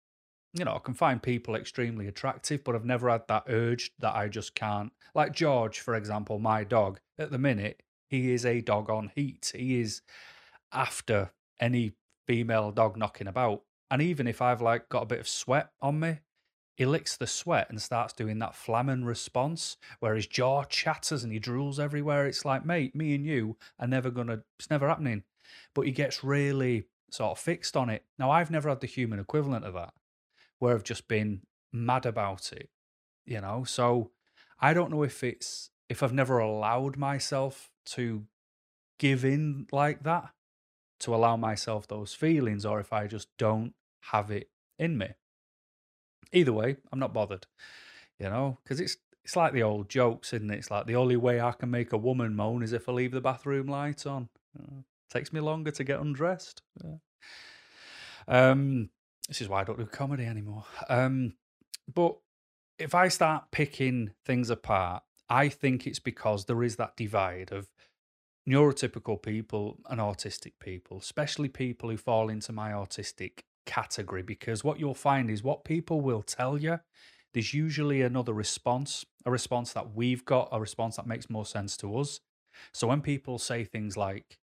You 0.54 0.64
know, 0.64 0.74
I 0.74 0.78
can 0.78 0.94
find 0.94 1.22
people 1.22 1.54
extremely 1.54 2.08
attractive, 2.08 2.64
but 2.64 2.74
I've 2.74 2.84
never 2.84 3.08
had 3.10 3.28
that 3.28 3.44
urge 3.48 3.92
that 4.00 4.14
I 4.16 4.28
just 4.28 4.54
can't. 4.54 4.92
Like 5.14 5.32
George, 5.32 5.80
for 5.80 5.94
example, 5.94 6.38
my 6.38 6.64
dog, 6.64 7.00
at 7.18 7.30
the 7.30 7.38
minute, 7.38 7.82
he 8.08 8.32
is 8.32 8.44
a 8.44 8.60
dog 8.60 8.90
on 8.90 9.12
heat. 9.14 9.52
He 9.54 9.80
is 9.80 10.02
after 10.72 11.30
any 11.60 11.92
female 12.26 12.72
dog 12.72 12.96
knocking 12.96 13.28
about. 13.28 13.62
And 13.90 14.02
even 14.02 14.26
if 14.26 14.42
I've 14.42 14.60
like 14.60 14.88
got 14.88 15.02
a 15.02 15.06
bit 15.06 15.20
of 15.20 15.28
sweat 15.28 15.70
on 15.80 16.00
me, 16.00 16.18
he 16.76 16.86
licks 16.86 17.16
the 17.16 17.26
sweat 17.26 17.68
and 17.68 17.80
starts 17.80 18.12
doing 18.12 18.38
that 18.38 18.54
flehmen 18.54 19.04
response 19.04 19.76
where 19.98 20.14
his 20.14 20.26
jaw 20.26 20.64
chatters 20.64 21.22
and 21.22 21.32
he 21.32 21.40
drools 21.40 21.78
everywhere. 21.78 22.26
It's 22.26 22.44
like, 22.44 22.64
mate, 22.64 22.94
me 22.94 23.14
and 23.14 23.26
you 23.26 23.56
are 23.78 23.86
never 23.86 24.10
gonna, 24.10 24.42
it's 24.58 24.70
never 24.70 24.88
happening. 24.88 25.24
But 25.74 25.86
he 25.86 25.92
gets 25.92 26.24
really 26.24 26.84
sort 27.10 27.32
of 27.32 27.38
fixed 27.38 27.76
on 27.76 27.90
it. 27.90 28.04
Now, 28.18 28.30
I've 28.30 28.50
never 28.50 28.68
had 28.68 28.80
the 28.80 28.86
human 28.86 29.18
equivalent 29.18 29.64
of 29.64 29.74
that 29.74 29.92
where 30.58 30.74
I've 30.74 30.84
just 30.84 31.08
been 31.08 31.42
mad 31.72 32.06
about 32.06 32.52
it, 32.52 32.70
you 33.26 33.40
know? 33.40 33.64
So 33.64 34.10
I 34.60 34.72
don't 34.72 34.90
know 34.90 35.02
if 35.02 35.24
it's, 35.24 35.70
if 35.88 36.02
I've 36.02 36.12
never 36.12 36.38
allowed 36.38 36.96
myself 36.96 37.70
to 37.86 38.24
give 38.98 39.24
in 39.24 39.66
like 39.72 40.02
that, 40.04 40.30
to 41.00 41.14
allow 41.14 41.36
myself 41.36 41.88
those 41.88 42.14
feelings, 42.14 42.64
or 42.64 42.78
if 42.78 42.92
I 42.92 43.06
just 43.06 43.28
don't 43.38 43.72
have 44.12 44.30
it 44.30 44.50
in 44.78 44.98
me. 44.98 45.08
Either 46.32 46.52
way, 46.52 46.76
I'm 46.92 46.98
not 46.98 47.12
bothered, 47.12 47.46
you 48.18 48.28
know, 48.28 48.58
because 48.62 48.80
it's 48.80 48.96
it's 49.24 49.36
like 49.36 49.52
the 49.52 49.62
old 49.62 49.88
jokes, 49.88 50.32
isn't 50.32 50.50
it? 50.50 50.58
It's 50.58 50.70
like 50.70 50.86
the 50.86 50.96
only 50.96 51.16
way 51.16 51.40
I 51.40 51.52
can 51.52 51.70
make 51.70 51.92
a 51.92 51.98
woman 51.98 52.34
moan 52.34 52.62
is 52.62 52.72
if 52.72 52.88
I 52.88 52.92
leave 52.92 53.12
the 53.12 53.20
bathroom 53.20 53.66
light 53.66 54.06
on. 54.06 54.28
Uh, 54.58 54.82
takes 55.10 55.32
me 55.32 55.40
longer 55.40 55.70
to 55.72 55.84
get 55.84 56.00
undressed. 56.00 56.62
Yeah. 56.82 56.96
Um, 58.28 58.90
This 59.28 59.40
is 59.40 59.48
why 59.48 59.60
I 59.60 59.64
don't 59.64 59.78
do 59.78 59.86
comedy 59.86 60.24
anymore. 60.24 60.64
Um, 60.88 61.34
but 61.92 62.16
if 62.78 62.94
I 62.94 63.08
start 63.08 63.50
picking 63.50 64.12
things 64.24 64.50
apart, 64.50 65.02
I 65.28 65.48
think 65.48 65.86
it's 65.86 65.98
because 65.98 66.46
there 66.46 66.62
is 66.62 66.76
that 66.76 66.96
divide 66.96 67.52
of 67.52 67.68
neurotypical 68.48 69.22
people 69.22 69.78
and 69.88 70.00
autistic 70.00 70.54
people, 70.60 70.98
especially 70.98 71.48
people 71.48 71.90
who 71.90 71.96
fall 71.96 72.28
into 72.28 72.52
my 72.52 72.72
autistic 72.72 73.40
category. 73.66 74.22
Because 74.22 74.64
what 74.64 74.78
you'll 74.80 74.94
find 74.94 75.30
is 75.30 75.42
what 75.42 75.64
people 75.64 76.00
will 76.00 76.22
tell 76.22 76.58
you, 76.58 76.80
there's 77.32 77.54
usually 77.54 78.02
another 78.02 78.32
response, 78.32 79.04
a 79.24 79.30
response 79.30 79.72
that 79.72 79.94
we've 79.94 80.24
got, 80.24 80.48
a 80.52 80.60
response 80.60 80.96
that 80.96 81.06
makes 81.06 81.30
more 81.30 81.46
sense 81.46 81.76
to 81.78 81.96
us. 81.98 82.20
So 82.72 82.88
when 82.88 83.00
people 83.00 83.38
say 83.38 83.64
things 83.64 83.96
like, 83.96 84.38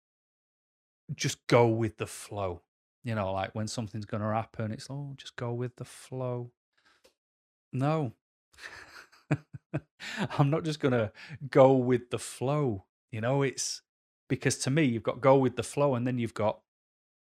just 1.15 1.47
go 1.47 1.69
with 1.69 1.99
the 1.99 2.07
flow, 2.07 2.63
you 3.05 3.15
know, 3.15 3.33
like 3.33 3.55
when 3.55 3.69
something's 3.69 4.05
going 4.05 4.23
to 4.23 4.33
happen, 4.33 4.73
it's, 4.73 4.89
oh, 4.91 5.15
just 5.17 5.37
go 5.37 5.53
with 5.53 5.77
the 5.77 5.85
flow. 5.85 6.51
No. 7.73 8.13
I'm 10.39 10.51
not 10.51 10.65
just 10.65 10.81
going 10.81 10.93
to 10.93 11.13
go 11.51 11.73
with 11.73 12.11
the 12.11 12.19
flow. 12.19 12.85
You 13.11 13.21
know, 13.21 13.43
it's 13.43 13.83
because 14.29 14.59
to 14.59 14.71
me, 14.71 14.85
you've 14.85 15.03
got 15.03 15.21
go 15.21 15.37
with 15.37 15.57
the 15.57 15.63
flow 15.63 15.95
and 15.95 16.07
then 16.07 16.19
you've 16.19 16.35
got 16.35 16.61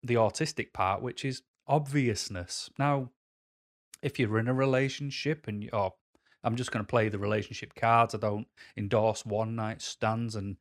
the 0.02 0.14
autistic 0.14 0.73
part, 0.73 1.02
which 1.02 1.25
is 1.25 1.42
obviousness. 1.68 2.70
Now, 2.78 3.10
if 4.02 4.18
you're 4.18 4.38
in 4.38 4.48
a 4.48 4.54
relationship 4.54 5.48
and 5.48 5.62
you, 5.62 5.70
oh, 5.72 5.94
I'm 6.44 6.56
just 6.56 6.70
going 6.70 6.84
to 6.84 6.88
play 6.88 7.08
the 7.08 7.18
relationship 7.18 7.75
cards. 7.75 8.14
I 8.14 8.18
don't 8.18 8.46
endorse 8.76 9.26
one 9.26 9.56
night 9.56 9.82
stands 9.82 10.37
and 10.37 10.56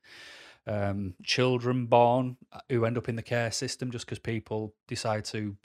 um, 0.65 1.13
children 1.23 1.85
born 1.85 2.37
uh, 2.51 2.59
who 2.69 2.85
end 2.85 2.97
up 2.97 3.07
in 3.07 3.15
the 3.15 3.21
care 3.21 3.51
system 3.51 3.91
just 3.91 4.05
because 4.05 4.19
people 4.19 4.73
decide 4.87 5.23
to 5.25 5.55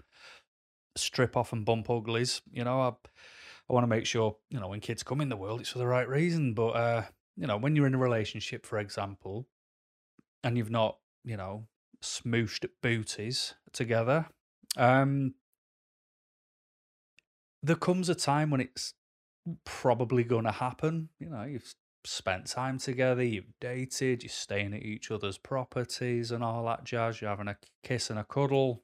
strip 0.97 1.37
off 1.37 1.53
and 1.53 1.65
bump 1.65 1.91
uglies. 1.91 2.43
You 2.53 2.65
know, 2.65 2.81
I, 2.81 2.89
I 2.89 3.73
want 3.73 3.85
to 3.85 3.89
make 3.89 4.07
sure, 4.07 4.37
you 4.51 4.61
know, 4.61 4.69
when 4.69 4.81
kids 4.81 5.03
come 5.03 5.21
in 5.21 5.29
the 5.29 5.37
world, 5.37 5.61
it's 5.61 5.71
for 5.71 5.79
the 5.79 5.87
right 5.87 6.09
reason. 6.09 6.55
But, 6.55 6.71
uh, 6.71 7.03
you 7.37 7.47
know, 7.47 7.57
when 7.57 7.75
you're 7.75 7.87
in 7.87 7.95
a 7.95 7.99
relationship, 7.99 8.67
for 8.67 8.79
example, 8.79 9.47
and 10.45 10.57
you've 10.57 10.71
not, 10.71 10.99
you 11.25 11.37
know, 11.37 11.67
smooshed 12.03 12.67
booties 12.83 13.55
together, 13.73 14.27
um, 14.77 15.35
there 17.63 17.77
comes 17.77 18.09
a 18.09 18.15
time 18.15 18.51
when 18.51 18.61
it's 18.61 18.95
probably 19.65 20.25
going 20.25 20.45
to 20.45 20.53
happen. 20.53 21.09
You 21.19 21.31
know, 21.31 21.45
you've 21.45 21.75
spent 22.05 22.47
time 22.47 22.79
together, 22.79 23.23
you've 23.23 23.53
dated, 23.61 24.23
you're 24.23 24.31
staying 24.31 24.75
at 24.75 24.83
each 24.83 25.11
other's 25.11 25.39
properties 25.39 26.31
and 26.31 26.43
all 26.43 26.65
that 26.67 26.85
jazz, 26.85 27.21
you're 27.21 27.31
having 27.31 27.49
a 27.49 27.57
kiss 27.83 28.11
and 28.11 28.19
a 28.19 28.25
cuddle. 28.25 28.83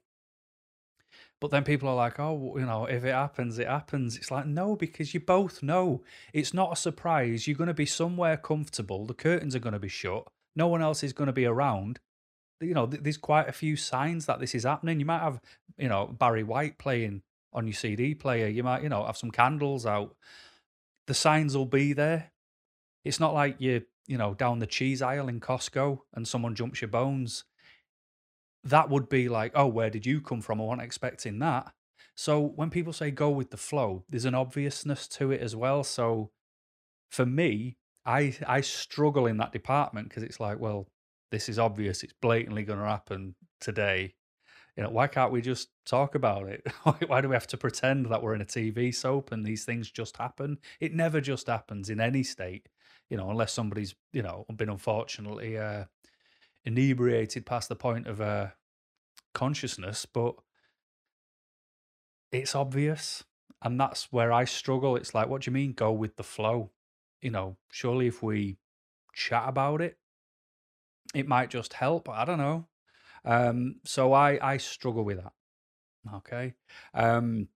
But 1.41 1.51
then 1.51 1.63
people 1.63 1.87
are 1.87 1.95
like, 1.95 2.19
oh, 2.19 2.55
you 2.57 2.65
know, 2.65 2.85
if 2.85 3.05
it 3.05 3.13
happens, 3.13 3.59
it 3.59 3.67
happens. 3.67 4.17
It's 4.17 4.29
like, 4.29 4.45
no, 4.45 4.75
because 4.75 5.13
you 5.13 5.21
both 5.21 5.63
know 5.63 6.03
it's 6.33 6.53
not 6.53 6.73
a 6.73 6.75
surprise. 6.75 7.47
You're 7.47 7.57
going 7.57 7.67
to 7.67 7.73
be 7.73 7.85
somewhere 7.85 8.35
comfortable. 8.37 9.05
The 9.05 9.13
curtains 9.13 9.55
are 9.55 9.59
going 9.59 9.73
to 9.73 9.79
be 9.79 9.87
shut. 9.87 10.27
No 10.55 10.67
one 10.67 10.81
else 10.81 11.01
is 11.03 11.13
going 11.13 11.27
to 11.27 11.33
be 11.33 11.45
around. 11.45 11.99
You 12.61 12.73
know, 12.73 12.85
there's 12.85 13.17
quite 13.17 13.47
a 13.47 13.53
few 13.53 13.75
signs 13.75 14.25
that 14.25 14.39
this 14.39 14.53
is 14.53 14.63
happening. 14.63 14.99
You 14.99 15.05
might 15.05 15.21
have, 15.21 15.39
you 15.77 15.87
know, 15.87 16.07
Barry 16.07 16.43
White 16.43 16.77
playing 16.77 17.21
on 17.53 17.65
your 17.65 17.73
CD 17.73 18.13
player. 18.13 18.47
You 18.47 18.63
might, 18.63 18.83
you 18.83 18.89
know, 18.89 19.05
have 19.05 19.17
some 19.17 19.31
candles 19.31 19.85
out. 19.85 20.15
The 21.07 21.13
signs 21.13 21.55
will 21.55 21.65
be 21.65 21.93
there. 21.93 22.31
It's 23.03 23.19
not 23.19 23.33
like 23.33 23.55
you, 23.59 23.83
you 24.07 24.17
know, 24.17 24.33
down 24.33 24.59
the 24.59 24.67
cheese 24.67 25.01
aisle 25.01 25.27
in 25.29 25.39
Costco 25.39 25.99
and 26.13 26.27
someone 26.27 26.55
jumps 26.55 26.81
your 26.81 26.89
bones. 26.89 27.45
That 28.63 28.89
would 28.89 29.07
be 29.07 29.29
like, 29.29 29.53
oh, 29.55 29.67
where 29.67 29.89
did 29.89 30.05
you 30.05 30.19
come 30.19 30.41
from? 30.41 30.59
I 30.59 30.65
wasn't 30.65 30.85
expecting 30.85 31.39
that. 31.39 31.71
So 32.15 32.41
when 32.41 32.69
people 32.69 32.91
say 32.91 33.11
go 33.11 33.29
with 33.29 33.51
the 33.51 33.57
flow, 33.57 34.03
there's 34.09 34.25
an 34.25 34.35
obviousness 34.35 35.07
to 35.09 35.31
it 35.31 35.41
as 35.41 35.55
well. 35.55 35.83
So 35.85 36.31
for 37.09 37.25
me, 37.25 37.77
I 38.05 38.35
I 38.45 38.61
struggle 38.61 39.25
in 39.25 39.37
that 39.37 39.53
department 39.53 40.09
because 40.09 40.23
it's 40.23 40.39
like, 40.39 40.59
well, 40.59 40.87
this 41.31 41.49
is 41.49 41.59
obvious. 41.59 42.03
It's 42.03 42.13
blatantly 42.13 42.63
going 42.63 42.79
to 42.79 42.85
happen 42.85 43.35
today. 43.59 44.15
You 44.75 44.83
know, 44.83 44.89
why 44.89 45.07
can't 45.07 45.31
we 45.31 45.41
just 45.41 45.69
talk 45.85 46.15
about 46.15 46.47
it? 46.47 46.65
why 47.07 47.21
do 47.21 47.29
we 47.29 47.35
have 47.35 47.47
to 47.47 47.57
pretend 47.57 48.07
that 48.07 48.23
we're 48.23 48.35
in 48.35 48.41
a 48.41 48.45
TV 48.45 48.93
soap 48.93 49.31
and 49.31 49.45
these 49.45 49.65
things 49.65 49.91
just 49.91 50.17
happen? 50.17 50.57
It 50.79 50.93
never 50.93 51.19
just 51.21 51.47
happens 51.47 51.89
in 51.89 51.99
any 51.99 52.23
state, 52.23 52.67
you 53.09 53.17
know, 53.17 53.29
unless 53.29 53.51
somebody's, 53.51 53.95
you 54.13 54.21
know, 54.21 54.45
been 54.55 54.69
unfortunately 54.69 55.57
uh, 55.57 55.85
inebriated 56.65 57.45
past 57.45 57.69
the 57.69 57.75
point 57.75 58.07
of 58.07 58.21
uh, 58.21 58.47
consciousness. 59.33 60.05
But 60.05 60.35
it's 62.31 62.55
obvious. 62.55 63.23
And 63.61 63.79
that's 63.79 64.11
where 64.11 64.31
I 64.31 64.45
struggle. 64.45 64.95
It's 64.95 65.13
like, 65.13 65.27
what 65.27 65.41
do 65.41 65.51
you 65.51 65.53
mean 65.53 65.73
go 65.73 65.91
with 65.91 66.15
the 66.15 66.23
flow? 66.23 66.71
You 67.21 67.31
know, 67.31 67.57
surely 67.71 68.07
if 68.07 68.23
we 68.23 68.57
chat 69.13 69.43
about 69.47 69.81
it, 69.81 69.97
it 71.13 71.27
might 71.27 71.49
just 71.49 71.73
help. 71.73 72.09
I 72.09 72.25
don't 72.25 72.37
know. 72.37 72.67
Um, 73.25 73.75
so 73.83 74.13
I 74.13 74.53
I 74.53 74.57
struggle 74.57 75.03
with 75.03 75.17
that. 75.17 75.33
Okay. 76.15 76.53
Um, 76.93 77.47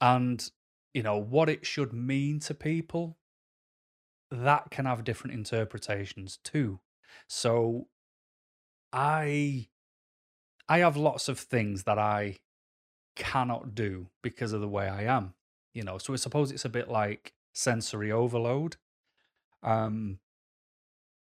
and 0.00 0.48
you 0.92 1.02
know 1.02 1.18
what 1.18 1.48
it 1.48 1.66
should 1.66 1.92
mean 1.92 2.40
to 2.40 2.54
people 2.54 3.18
that 4.30 4.70
can 4.70 4.86
have 4.86 5.04
different 5.04 5.34
interpretations 5.34 6.38
too. 6.42 6.80
So 7.28 7.88
I 8.92 9.68
I 10.68 10.78
have 10.78 10.96
lots 10.96 11.28
of 11.28 11.38
things 11.38 11.84
that 11.84 11.98
I 11.98 12.38
cannot 13.14 13.74
do 13.74 14.08
because 14.22 14.52
of 14.52 14.60
the 14.60 14.68
way 14.68 14.88
I 14.88 15.04
am. 15.04 15.34
You 15.72 15.82
know, 15.84 15.98
so 15.98 16.12
I 16.12 16.16
suppose 16.16 16.50
it's 16.50 16.64
a 16.64 16.70
bit 16.70 16.88
like 16.88 17.34
sensory 17.52 18.10
overload. 18.10 18.76
Um 19.62 20.18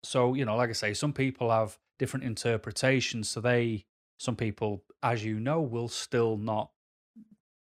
so, 0.02 0.34
you 0.34 0.44
know, 0.44 0.56
like 0.56 0.70
I 0.70 0.74
say, 0.74 0.94
some 0.94 1.12
people 1.12 1.50
have 1.50 1.78
different 1.98 2.24
interpretations. 2.24 3.28
So 3.28 3.40
they, 3.40 3.84
some 4.18 4.36
people, 4.36 4.84
as 5.02 5.24
you 5.24 5.40
know, 5.40 5.60
will 5.60 5.88
still 5.88 6.36
not, 6.36 6.70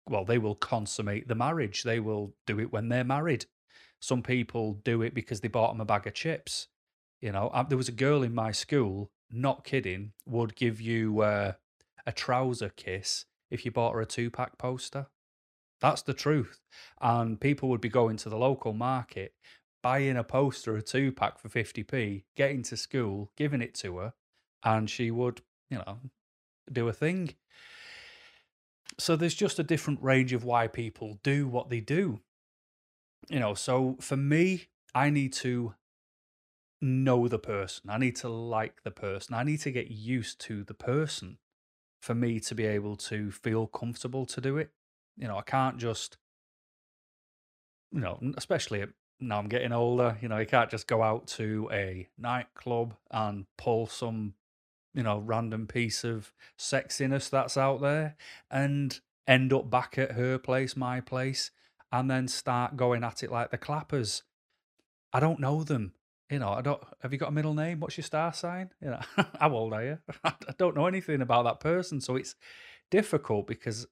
well, 0.09 0.25
they 0.25 0.37
will 0.37 0.55
consummate 0.55 1.27
the 1.27 1.35
marriage. 1.35 1.83
They 1.83 1.99
will 1.99 2.33
do 2.45 2.59
it 2.59 2.71
when 2.71 2.89
they're 2.89 3.03
married. 3.03 3.45
Some 4.01 4.21
people 4.21 4.73
do 4.83 5.01
it 5.01 5.13
because 5.13 5.41
they 5.41 5.47
bought 5.47 5.71
them 5.71 5.81
a 5.81 5.85
bag 5.85 6.07
of 6.07 6.13
chips. 6.13 6.67
You 7.21 7.31
know, 7.31 7.49
um, 7.53 7.67
there 7.69 7.77
was 7.77 7.87
a 7.87 7.93
girl 7.93 8.21
in 8.23 8.35
my 8.35 8.51
school, 8.51 9.11
not 9.31 9.63
kidding, 9.63 10.11
would 10.25 10.55
give 10.55 10.81
you 10.81 11.21
uh, 11.21 11.53
a 12.05 12.11
trouser 12.11 12.69
kiss 12.69 13.25
if 13.49 13.63
you 13.63 13.71
bought 13.71 13.93
her 13.93 14.01
a 14.01 14.05
two 14.05 14.29
pack 14.29 14.57
poster. 14.57 15.07
That's 15.79 16.01
the 16.01 16.13
truth. 16.13 16.59
And 17.01 17.39
people 17.39 17.69
would 17.69 17.81
be 17.81 17.89
going 17.89 18.17
to 18.17 18.29
the 18.29 18.37
local 18.37 18.73
market, 18.73 19.33
buying 19.83 20.17
a 20.17 20.23
poster, 20.23 20.75
a 20.75 20.81
two 20.81 21.11
pack 21.11 21.37
for 21.37 21.49
50p, 21.49 22.23
getting 22.35 22.63
to 22.63 22.77
school, 22.77 23.29
giving 23.37 23.61
it 23.61 23.75
to 23.75 23.97
her, 23.97 24.13
and 24.63 24.89
she 24.89 25.11
would, 25.11 25.41
you 25.69 25.77
know, 25.77 25.99
do 26.71 26.87
a 26.87 26.93
thing. 26.93 27.35
So 28.97 29.15
there's 29.15 29.35
just 29.35 29.59
a 29.59 29.63
different 29.63 30.01
range 30.01 30.33
of 30.33 30.43
why 30.43 30.67
people 30.67 31.19
do 31.21 31.47
what 31.47 31.69
they 31.69 31.81
do. 31.81 32.21
You 33.29 33.39
know, 33.39 33.53
so 33.53 33.97
for 33.99 34.17
me, 34.17 34.67
I 34.95 35.09
need 35.09 35.33
to 35.33 35.75
know 36.81 37.27
the 37.27 37.39
person. 37.39 37.89
I 37.89 37.97
need 37.97 38.15
to 38.17 38.29
like 38.29 38.83
the 38.83 38.91
person. 38.91 39.35
I 39.35 39.43
need 39.43 39.61
to 39.61 39.71
get 39.71 39.91
used 39.91 40.39
to 40.41 40.63
the 40.63 40.73
person 40.73 41.37
for 42.01 42.13
me 42.13 42.39
to 42.41 42.55
be 42.55 42.65
able 42.65 42.95
to 42.97 43.31
feel 43.31 43.67
comfortable 43.67 44.25
to 44.27 44.41
do 44.41 44.57
it. 44.57 44.71
You 45.17 45.27
know, 45.27 45.37
I 45.37 45.41
can't 45.41 45.77
just, 45.77 46.17
you 47.91 48.01
know, 48.01 48.19
especially 48.37 48.81
now 49.27 49.39
I'm 49.39 49.47
getting 49.47 49.71
older, 49.71 50.17
you 50.21 50.27
know, 50.27 50.37
you 50.37 50.45
can't 50.45 50.69
just 50.69 50.87
go 50.87 51.01
out 51.01 51.27
to 51.27 51.69
a 51.71 52.07
nightclub 52.17 52.95
and 53.11 53.45
pull 53.57 53.87
some 53.87 54.35
you 54.93 55.03
know, 55.03 55.17
random 55.17 55.67
piece 55.67 56.03
of 56.03 56.31
sexiness 56.57 57.29
that's 57.29 57.57
out 57.57 57.81
there 57.81 58.15
and 58.51 58.99
end 59.27 59.51
up 59.51 59.69
back 59.69 59.97
at 59.97 60.11
her 60.11 60.37
place, 60.37 60.75
my 60.75 61.01
place, 61.01 61.51
and 61.91 62.09
then 62.09 62.27
start 62.27 62.77
going 62.77 63.03
at 63.03 63.23
it 63.23 63.31
like 63.31 63.51
the 63.51 63.57
clappers. 63.57 64.23
I 65.11 65.19
don't 65.19 65.39
know 65.39 65.63
them. 65.63 65.93
You 66.29 66.39
know, 66.39 66.49
I 66.49 66.61
don't. 66.61 66.81
Have 67.01 67.11
you 67.11 67.19
got 67.19 67.29
a 67.29 67.33
middle 67.33 67.53
name? 67.53 67.79
What's 67.79 67.97
your 67.97 68.03
star 68.03 68.33
sign? 68.33 68.71
You 68.81 68.91
know, 68.91 68.99
how 69.39 69.51
old 69.51 69.73
are 69.73 69.83
you? 69.83 69.99
I 70.23 70.33
don't 70.57 70.75
know 70.75 70.87
anything 70.87 71.21
about 71.21 71.43
that 71.43 71.59
person, 71.59 72.01
so 72.01 72.15
it's 72.15 72.35
difficult 72.89 73.45
because 73.45 73.85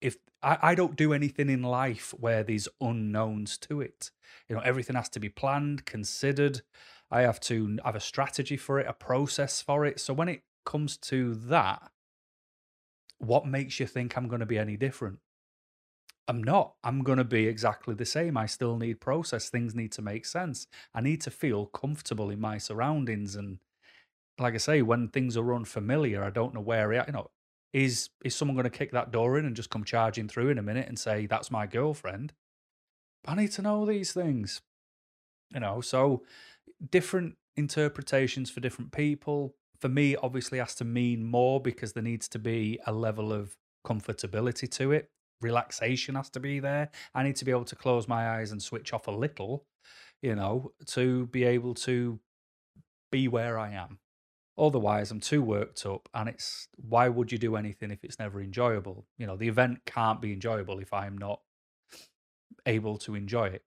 if 0.00 0.16
I, 0.42 0.58
I 0.62 0.74
don't 0.74 0.96
do 0.96 1.12
anything 1.12 1.48
in 1.48 1.62
life 1.62 2.14
where 2.18 2.42
there's 2.42 2.68
unknowns 2.80 3.58
to 3.58 3.80
it, 3.80 4.10
you 4.48 4.56
know, 4.56 4.62
everything 4.62 4.96
has 4.96 5.08
to 5.10 5.20
be 5.20 5.28
planned, 5.28 5.84
considered. 5.86 6.62
I 7.10 7.22
have 7.22 7.40
to 7.40 7.78
have 7.84 7.96
a 7.96 8.00
strategy 8.00 8.56
for 8.56 8.78
it, 8.78 8.86
a 8.88 8.92
process 8.92 9.62
for 9.62 9.84
it. 9.84 10.00
So 10.00 10.12
when 10.12 10.28
it 10.28 10.42
comes 10.64 10.96
to 10.98 11.34
that, 11.34 11.90
what 13.18 13.46
makes 13.46 13.80
you 13.80 13.86
think 13.86 14.16
I'm 14.16 14.28
going 14.28 14.40
to 14.40 14.46
be 14.46 14.58
any 14.58 14.76
different? 14.76 15.20
I'm 16.28 16.42
not. 16.42 16.74
I'm 16.82 17.02
going 17.02 17.18
to 17.18 17.24
be 17.24 17.46
exactly 17.46 17.94
the 17.94 18.04
same. 18.04 18.36
I 18.36 18.46
still 18.46 18.76
need 18.76 19.00
process. 19.00 19.48
Things 19.48 19.74
need 19.74 19.92
to 19.92 20.02
make 20.02 20.26
sense. 20.26 20.66
I 20.92 21.00
need 21.00 21.20
to 21.22 21.30
feel 21.30 21.66
comfortable 21.66 22.30
in 22.30 22.40
my 22.40 22.58
surroundings. 22.58 23.36
And 23.36 23.58
like 24.38 24.54
I 24.54 24.58
say, 24.58 24.82
when 24.82 25.08
things 25.08 25.36
are 25.36 25.54
unfamiliar, 25.54 26.24
I 26.24 26.30
don't 26.30 26.52
know 26.52 26.60
where, 26.60 26.92
you 26.92 27.12
know, 27.12 27.30
Is 27.76 28.08
is 28.24 28.34
someone 28.34 28.54
going 28.56 28.64
to 28.64 28.70
kick 28.70 28.92
that 28.92 29.10
door 29.12 29.38
in 29.38 29.44
and 29.44 29.54
just 29.54 29.68
come 29.68 29.84
charging 29.84 30.28
through 30.28 30.48
in 30.48 30.56
a 30.56 30.62
minute 30.62 30.88
and 30.88 30.98
say 30.98 31.26
that's 31.26 31.50
my 31.50 31.66
girlfriend? 31.66 32.32
I 33.26 33.34
need 33.34 33.52
to 33.52 33.60
know 33.60 33.84
these 33.84 34.14
things. 34.14 34.62
You 35.52 35.60
know, 35.60 35.82
so 35.82 36.22
different 36.90 37.36
interpretations 37.54 38.48
for 38.48 38.60
different 38.60 38.92
people. 38.92 39.56
For 39.78 39.90
me, 39.90 40.16
obviously, 40.16 40.56
has 40.56 40.74
to 40.76 40.86
mean 40.86 41.22
more 41.22 41.60
because 41.60 41.92
there 41.92 42.02
needs 42.02 42.28
to 42.28 42.38
be 42.38 42.78
a 42.86 42.92
level 42.92 43.30
of 43.30 43.58
comfortability 43.86 44.70
to 44.70 44.92
it. 44.92 45.10
Relaxation 45.42 46.14
has 46.14 46.30
to 46.30 46.40
be 46.40 46.60
there. 46.60 46.88
I 47.14 47.24
need 47.24 47.36
to 47.36 47.44
be 47.44 47.50
able 47.50 47.66
to 47.66 47.76
close 47.76 48.08
my 48.08 48.38
eyes 48.38 48.52
and 48.52 48.62
switch 48.62 48.94
off 48.94 49.06
a 49.06 49.10
little, 49.10 49.66
you 50.22 50.34
know, 50.34 50.72
to 50.86 51.26
be 51.26 51.44
able 51.44 51.74
to 51.74 52.20
be 53.12 53.28
where 53.28 53.58
I 53.58 53.72
am. 53.72 53.98
Otherwise, 54.58 55.10
I'm 55.10 55.20
too 55.20 55.42
worked 55.42 55.84
up, 55.84 56.08
and 56.14 56.28
it's 56.28 56.68
why 56.76 57.08
would 57.08 57.30
you 57.30 57.38
do 57.38 57.56
anything 57.56 57.90
if 57.90 58.02
it's 58.02 58.18
never 58.18 58.40
enjoyable? 58.40 59.06
You 59.18 59.26
know, 59.26 59.36
the 59.36 59.48
event 59.48 59.84
can't 59.84 60.20
be 60.20 60.32
enjoyable 60.32 60.78
if 60.78 60.92
I'm 60.92 61.18
not 61.18 61.40
able 62.64 62.96
to 62.98 63.14
enjoy 63.14 63.46
it. 63.48 63.64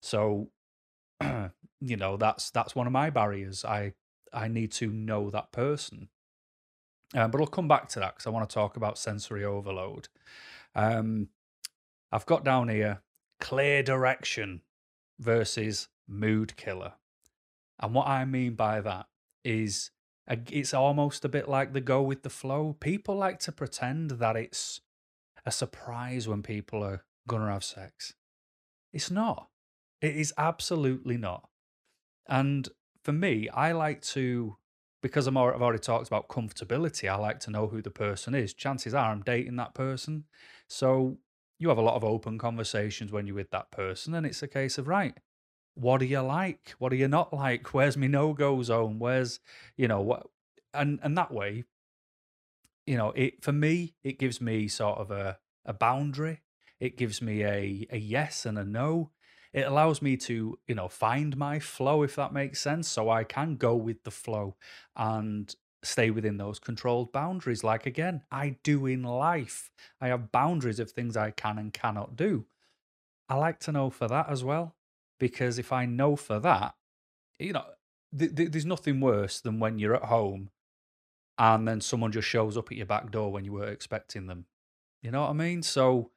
So, 0.00 0.48
you 1.22 1.96
know, 1.96 2.16
that's 2.16 2.50
that's 2.50 2.74
one 2.74 2.86
of 2.86 2.92
my 2.92 3.10
barriers. 3.10 3.64
I 3.64 3.92
I 4.32 4.48
need 4.48 4.72
to 4.72 4.88
know 4.88 5.30
that 5.30 5.52
person. 5.52 6.08
Um, 7.14 7.30
but 7.30 7.40
I'll 7.40 7.46
come 7.46 7.68
back 7.68 7.88
to 7.90 8.00
that 8.00 8.14
because 8.14 8.26
I 8.26 8.30
want 8.30 8.48
to 8.48 8.54
talk 8.54 8.76
about 8.76 8.98
sensory 8.98 9.44
overload. 9.44 10.08
Um, 10.74 11.28
I've 12.10 12.26
got 12.26 12.44
down 12.44 12.68
here 12.68 13.02
clear 13.40 13.82
direction 13.82 14.62
versus 15.18 15.88
mood 16.08 16.56
killer. 16.56 16.94
And 17.78 17.94
what 17.94 18.06
I 18.06 18.24
mean 18.24 18.54
by 18.54 18.80
that 18.80 19.06
is 19.44 19.90
it's 20.28 20.74
almost 20.74 21.24
a 21.24 21.28
bit 21.28 21.48
like 21.48 21.72
the 21.72 21.80
go 21.80 22.02
with 22.02 22.22
the 22.22 22.30
flow. 22.30 22.76
People 22.80 23.16
like 23.16 23.38
to 23.40 23.52
pretend 23.52 24.12
that 24.12 24.36
it's 24.36 24.80
a 25.44 25.50
surprise 25.50 26.26
when 26.26 26.42
people 26.42 26.82
are 26.82 27.04
going 27.28 27.42
to 27.42 27.52
have 27.52 27.64
sex. 27.64 28.14
It's 28.92 29.10
not. 29.10 29.48
It 30.00 30.16
is 30.16 30.32
absolutely 30.38 31.16
not. 31.16 31.48
And 32.28 32.68
for 33.02 33.12
me, 33.12 33.48
I 33.50 33.72
like 33.72 34.00
to, 34.02 34.56
because 35.02 35.26
I'm, 35.26 35.36
I've 35.36 35.60
already 35.60 35.78
talked 35.78 36.06
about 36.06 36.28
comfortability, 36.28 37.08
I 37.10 37.16
like 37.16 37.40
to 37.40 37.50
know 37.50 37.66
who 37.66 37.82
the 37.82 37.90
person 37.90 38.34
is. 38.34 38.54
Chances 38.54 38.94
are 38.94 39.10
I'm 39.10 39.22
dating 39.22 39.56
that 39.56 39.74
person. 39.74 40.24
So 40.68 41.18
you 41.58 41.68
have 41.68 41.78
a 41.78 41.82
lot 41.82 41.96
of 41.96 42.04
open 42.04 42.38
conversations 42.38 43.12
when 43.12 43.26
you're 43.26 43.36
with 43.36 43.50
that 43.50 43.70
person, 43.70 44.14
and 44.14 44.26
it's 44.26 44.42
a 44.42 44.48
case 44.48 44.78
of, 44.78 44.88
right, 44.88 45.18
what 45.74 45.98
do 45.98 46.06
you 46.06 46.20
like? 46.20 46.74
What 46.78 46.90
do 46.90 46.96
you 46.96 47.08
not 47.08 47.32
like? 47.32 47.74
Where's 47.74 47.96
my 47.96 48.06
no 48.06 48.32
go 48.32 48.62
zone? 48.62 48.98
Where's, 48.98 49.40
you 49.76 49.88
know, 49.88 50.00
what? 50.00 50.26
And, 50.72 51.00
and 51.02 51.16
that 51.18 51.32
way, 51.32 51.64
you 52.86 52.96
know, 52.96 53.12
it 53.12 53.42
for 53.42 53.52
me, 53.52 53.94
it 54.02 54.18
gives 54.18 54.40
me 54.40 54.68
sort 54.68 54.98
of 54.98 55.10
a, 55.10 55.38
a 55.64 55.72
boundary. 55.72 56.42
It 56.80 56.96
gives 56.96 57.22
me 57.22 57.44
a, 57.44 57.86
a 57.90 57.98
yes 57.98 58.46
and 58.46 58.58
a 58.58 58.64
no. 58.64 59.10
It 59.52 59.66
allows 59.66 60.02
me 60.02 60.16
to, 60.18 60.58
you 60.66 60.74
know, 60.74 60.88
find 60.88 61.36
my 61.36 61.60
flow, 61.60 62.02
if 62.02 62.16
that 62.16 62.32
makes 62.32 62.60
sense. 62.60 62.88
So 62.88 63.08
I 63.08 63.24
can 63.24 63.56
go 63.56 63.76
with 63.76 64.02
the 64.02 64.10
flow 64.10 64.56
and 64.96 65.54
stay 65.82 66.10
within 66.10 66.38
those 66.38 66.58
controlled 66.58 67.12
boundaries. 67.12 67.62
Like 67.62 67.86
again, 67.86 68.22
I 68.30 68.56
do 68.62 68.86
in 68.86 69.02
life. 69.02 69.70
I 70.00 70.08
have 70.08 70.32
boundaries 70.32 70.80
of 70.80 70.90
things 70.90 71.16
I 71.16 71.30
can 71.30 71.58
and 71.58 71.72
cannot 71.72 72.16
do. 72.16 72.46
I 73.28 73.36
like 73.36 73.60
to 73.60 73.72
know 73.72 73.90
for 73.90 74.08
that 74.08 74.28
as 74.28 74.44
well 74.44 74.74
because 75.18 75.58
if 75.58 75.72
I 75.72 75.86
know 75.86 76.16
for 76.16 76.38
that, 76.40 76.74
you 77.38 77.52
know, 77.52 77.64
th- 78.16 78.34
th- 78.34 78.50
there's 78.50 78.66
nothing 78.66 79.00
worse 79.00 79.40
than 79.40 79.58
when 79.58 79.78
you're 79.78 79.96
at 79.96 80.04
home 80.04 80.50
and 81.38 81.66
then 81.66 81.80
someone 81.80 82.12
just 82.12 82.28
shows 82.28 82.56
up 82.56 82.70
at 82.70 82.76
your 82.76 82.86
back 82.86 83.10
door 83.10 83.32
when 83.32 83.44
you 83.44 83.52
were 83.52 83.66
expecting 83.66 84.26
them. 84.26 84.46
You 85.02 85.10
know 85.10 85.22
what 85.22 85.30
I 85.30 85.34
mean? 85.34 85.62
So 85.62 86.10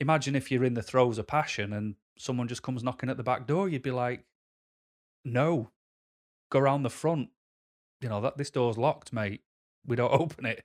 imagine 0.00 0.34
if 0.34 0.50
you're 0.50 0.64
in 0.64 0.74
the 0.74 0.82
throes 0.82 1.18
of 1.18 1.26
passion 1.26 1.72
and 1.72 1.94
someone 2.18 2.48
just 2.48 2.62
comes 2.62 2.82
knocking 2.82 3.08
at 3.08 3.16
the 3.16 3.22
back 3.22 3.46
door, 3.46 3.68
you'd 3.68 3.82
be 3.82 3.90
like, 3.90 4.24
no, 5.24 5.70
go 6.50 6.58
around 6.58 6.82
the 6.82 6.90
front. 6.90 7.30
You 8.00 8.08
know, 8.08 8.20
that 8.20 8.36
this 8.36 8.50
door's 8.50 8.76
locked, 8.76 9.12
mate. 9.12 9.42
We 9.86 9.96
don't 9.96 10.12
open 10.20 10.46
it. 10.46 10.64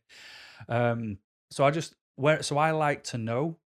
Um, 0.67 1.19
so 1.51 1.63
I 1.63 1.71
just 1.71 1.95
where 2.15 2.41
so 2.41 2.57
I 2.57 2.71
like 2.71 3.03
to 3.05 3.17
know 3.17 3.57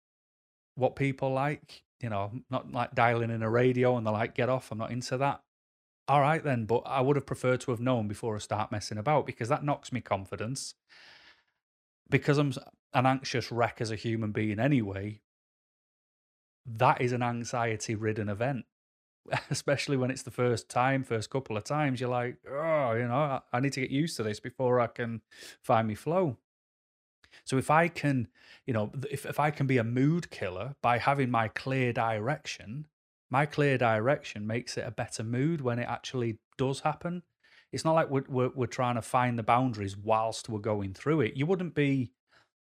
what 0.75 0.95
people 0.95 1.31
like 1.31 1.83
you 2.01 2.09
know, 2.09 2.31
not 2.49 2.71
like 2.71 2.95
dialing 2.95 3.29
in 3.29 3.43
a 3.43 3.49
radio 3.49 3.97
and 3.97 4.05
they're 4.05 4.13
like, 4.13 4.35
get 4.35 4.49
off, 4.49 4.71
I'm 4.71 4.77
not 4.77 4.91
into 4.91 5.17
that. 5.17 5.41
All 6.07 6.21
right, 6.21 6.43
then, 6.43 6.65
but 6.65 6.83
I 6.85 7.01
would 7.01 7.15
have 7.15 7.25
preferred 7.25 7.61
to 7.61 7.71
have 7.71 7.79
known 7.79 8.07
before 8.07 8.35
I 8.35 8.39
start 8.39 8.71
messing 8.71 8.97
about 8.97 9.25
because 9.25 9.49
that 9.49 9.63
knocks 9.63 9.91
me 9.91 10.01
confidence. 10.01 10.73
Because 12.09 12.37
I'm 12.37 12.53
an 12.93 13.05
anxious 13.05 13.51
wreck 13.51 13.77
as 13.79 13.91
a 13.91 13.95
human 13.95 14.31
being 14.31 14.59
anyway, 14.59 15.21
that 16.65 17.01
is 17.01 17.11
an 17.11 17.23
anxiety 17.23 17.95
ridden 17.95 18.29
event. 18.29 18.65
Especially 19.49 19.95
when 19.97 20.11
it's 20.11 20.23
the 20.23 20.31
first 20.31 20.69
time, 20.69 21.03
first 21.03 21.29
couple 21.29 21.55
of 21.55 21.63
times, 21.63 22.01
you're 22.01 22.09
like, 22.09 22.37
oh, 22.49 22.93
you 22.93 23.07
know, 23.07 23.41
I 23.53 23.59
need 23.59 23.73
to 23.73 23.81
get 23.81 23.91
used 23.91 24.17
to 24.17 24.23
this 24.23 24.39
before 24.39 24.79
I 24.79 24.87
can 24.87 25.21
find 25.61 25.87
me 25.87 25.95
flow. 25.95 26.37
So 27.43 27.57
if 27.57 27.69
I 27.69 27.87
can, 27.87 28.27
you 28.65 28.73
know, 28.73 28.91
if, 29.09 29.25
if 29.25 29.39
I 29.39 29.51
can 29.51 29.67
be 29.67 29.77
a 29.77 29.83
mood 29.83 30.29
killer 30.29 30.75
by 30.81 30.97
having 30.97 31.31
my 31.31 31.47
clear 31.47 31.93
direction, 31.93 32.87
my 33.29 33.45
clear 33.45 33.77
direction 33.77 34.45
makes 34.45 34.77
it 34.77 34.85
a 34.85 34.91
better 34.91 35.23
mood 35.23 35.61
when 35.61 35.79
it 35.79 35.87
actually 35.87 36.39
does 36.57 36.81
happen. 36.81 37.23
It's 37.71 37.85
not 37.85 37.93
like 37.93 38.09
we're, 38.09 38.25
we're, 38.27 38.51
we're 38.53 38.65
trying 38.65 38.95
to 38.95 39.01
find 39.01 39.39
the 39.39 39.43
boundaries 39.43 39.95
whilst 39.95 40.49
we're 40.49 40.59
going 40.59 40.93
through 40.93 41.21
it. 41.21 41.37
You 41.37 41.45
wouldn't 41.45 41.73
be, 41.73 42.11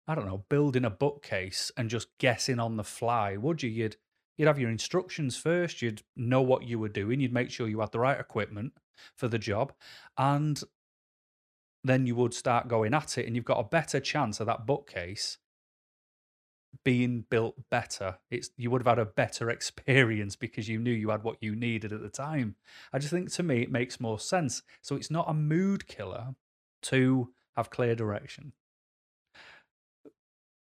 I 0.07 0.13
don't 0.13 0.27
know, 0.27 0.45
building 0.49 0.85
a 0.85 0.91
bookcase 0.91 1.71
and 1.75 1.89
just 1.89 2.15
guessing 2.19 2.59
on 2.59 2.77
the 2.77 2.83
fly, 2.83 3.35
would 3.35 3.63
you? 3.63 3.69
You'd 3.69 3.95
you'd 4.37 4.47
have 4.47 4.59
your 4.59 4.69
instructions 4.69 5.35
first. 5.35 5.81
You'd 5.81 6.03
know 6.15 6.41
what 6.41 6.63
you 6.63 6.79
were 6.79 6.89
doing. 6.89 7.19
You'd 7.19 7.33
make 7.33 7.51
sure 7.51 7.67
you 7.67 7.79
had 7.79 7.91
the 7.91 7.99
right 7.99 8.19
equipment 8.19 8.73
for 9.15 9.27
the 9.27 9.39
job, 9.39 9.73
and 10.17 10.61
then 11.83 12.05
you 12.05 12.15
would 12.15 12.33
start 12.33 12.67
going 12.67 12.93
at 12.93 13.17
it 13.17 13.25
and 13.25 13.35
you've 13.35 13.45
got 13.45 13.59
a 13.59 13.63
better 13.63 13.99
chance 13.99 14.39
of 14.39 14.47
that 14.47 14.65
bookcase 14.65 15.37
being 16.83 17.25
built 17.29 17.55
better. 17.69 18.17
It's 18.29 18.49
you 18.57 18.69
would 18.69 18.81
have 18.81 18.97
had 18.97 18.99
a 18.99 19.05
better 19.05 19.49
experience 19.49 20.35
because 20.35 20.69
you 20.69 20.79
knew 20.79 20.91
you 20.91 21.09
had 21.09 21.23
what 21.23 21.37
you 21.41 21.55
needed 21.55 21.91
at 21.91 22.01
the 22.01 22.09
time. 22.09 22.55
I 22.93 22.99
just 22.99 23.11
think 23.11 23.31
to 23.33 23.43
me 23.43 23.61
it 23.61 23.71
makes 23.71 23.99
more 23.99 24.19
sense. 24.19 24.61
So 24.81 24.95
it's 24.95 25.11
not 25.11 25.29
a 25.29 25.33
mood 25.33 25.87
killer 25.87 26.35
to 26.83 27.29
have 27.55 27.69
clear 27.69 27.95
direction. 27.95 28.53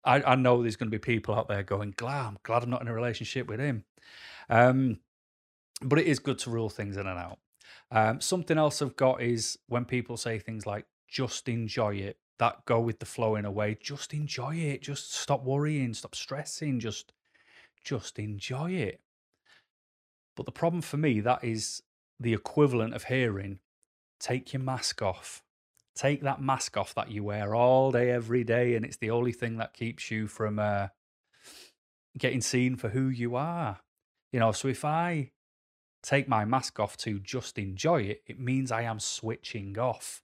I, 0.03 0.21
I 0.21 0.35
know 0.35 0.61
there's 0.61 0.77
going 0.77 0.89
to 0.89 0.97
be 0.97 0.99
people 0.99 1.35
out 1.35 1.49
there 1.49 1.63
going, 1.63 1.93
glad, 1.97 2.27
I'm 2.27 2.37
glad 2.43 2.63
I'm 2.63 2.69
not 2.69 2.81
in 2.81 2.87
a 2.87 2.93
relationship 2.93 3.47
with 3.47 3.59
him. 3.59 3.83
Um, 4.49 4.99
but 5.81 5.99
it 5.99 6.07
is 6.07 6.19
good 6.19 6.39
to 6.39 6.49
rule 6.49 6.69
things 6.69 6.95
in 6.95 7.05
and 7.05 7.19
out. 7.19 7.39
Um, 7.91 8.21
something 8.21 8.57
else 8.57 8.81
I've 8.81 8.95
got 8.95 9.21
is 9.21 9.57
when 9.67 9.83
people 9.85 10.15
say 10.15 10.39
things 10.39 10.65
like, 10.65 10.85
just 11.07 11.47
enjoy 11.49 11.95
it. 11.95 12.17
That 12.39 12.65
go 12.65 12.79
with 12.79 12.99
the 12.99 13.05
flow 13.05 13.35
in 13.35 13.45
a 13.45 13.51
way. 13.51 13.77
Just 13.81 14.13
enjoy 14.13 14.55
it. 14.55 14.81
Just 14.81 15.13
stop 15.13 15.43
worrying, 15.43 15.93
stop 15.93 16.13
stressing, 16.13 16.79
just 16.79 17.13
just 17.83 18.19
enjoy 18.19 18.71
it. 18.71 18.99
But 20.35 20.45
the 20.45 20.51
problem 20.51 20.81
for 20.81 20.97
me, 20.97 21.19
that 21.21 21.43
is 21.43 21.81
the 22.19 22.33
equivalent 22.33 22.93
of 22.93 23.05
hearing, 23.05 23.59
take 24.19 24.53
your 24.53 24.61
mask 24.61 25.01
off. 25.01 25.43
Take 25.95 26.21
that 26.21 26.41
mask 26.41 26.77
off 26.77 26.93
that 26.93 27.09
you 27.09 27.23
wear 27.23 27.55
all 27.55 27.91
day, 27.91 28.11
every 28.11 28.43
day, 28.43 28.75
and 28.75 28.85
it's 28.85 28.97
the 28.97 29.09
only 29.09 29.31
thing 29.31 29.57
that 29.57 29.73
keeps 29.73 30.11
you 30.11 30.27
from 30.27 30.59
uh, 30.59 30.87
getting 32.17 32.41
seen 32.41 32.75
for 32.75 32.89
who 32.89 33.07
you 33.07 33.35
are. 33.35 33.79
You 34.31 34.39
know, 34.39 34.51
so 34.51 34.67
if 34.67 34.85
I 34.85 35.31
take 36.03 36.27
my 36.27 36.45
mask 36.45 36.79
off 36.79 36.97
to 36.97 37.19
just 37.19 37.57
enjoy 37.57 38.01
it, 38.03 38.21
it 38.27 38.39
means 38.39 38.71
I 38.71 38.83
am 38.83 38.99
switching 38.99 39.79
off 39.79 40.21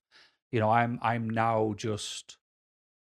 you 0.54 0.60
know, 0.60 0.70
I'm 0.70 1.00
I'm 1.02 1.28
now 1.32 1.74
just 1.76 2.38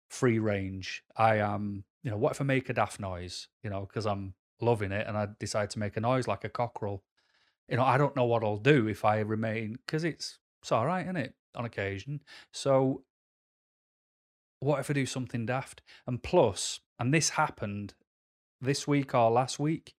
free 0.09 0.39
range. 0.39 1.03
I 1.17 1.39
am, 1.39 1.83
you 2.01 2.09
know, 2.09 2.17
what 2.17 2.31
if 2.31 2.39
I 2.39 2.45
make 2.45 2.69
a 2.69 2.73
daft 2.73 2.97
noise, 2.97 3.49
you 3.61 3.69
know, 3.69 3.81
because 3.81 4.05
I'm 4.05 4.35
loving 4.61 4.93
it 4.93 5.05
and 5.05 5.17
I 5.17 5.27
decide 5.37 5.69
to 5.71 5.79
make 5.79 5.97
a 5.97 5.99
noise 5.99 6.29
like 6.29 6.45
a 6.45 6.49
cockerel. 6.49 7.03
You 7.67 7.75
know, 7.75 7.83
I 7.83 7.97
don't 7.97 8.15
know 8.15 8.23
what 8.23 8.41
I'll 8.41 8.55
do 8.55 8.87
if 8.87 9.03
I 9.03 9.19
remain 9.19 9.77
because 9.85 10.05
it's 10.05 10.39
it's 10.61 10.71
all 10.71 10.85
right, 10.85 11.03
isn't 11.03 11.17
it? 11.17 11.33
On 11.55 11.65
occasion. 11.65 12.21
So 12.53 13.03
what 14.61 14.79
if 14.79 14.89
I 14.89 14.93
do 14.93 15.05
something 15.05 15.45
daft? 15.45 15.81
And 16.07 16.23
plus, 16.23 16.79
and 16.97 17.13
this 17.13 17.31
happened 17.31 17.95
this 18.61 18.87
week 18.87 19.13
or 19.13 19.29
last 19.29 19.59
week, 19.59 19.93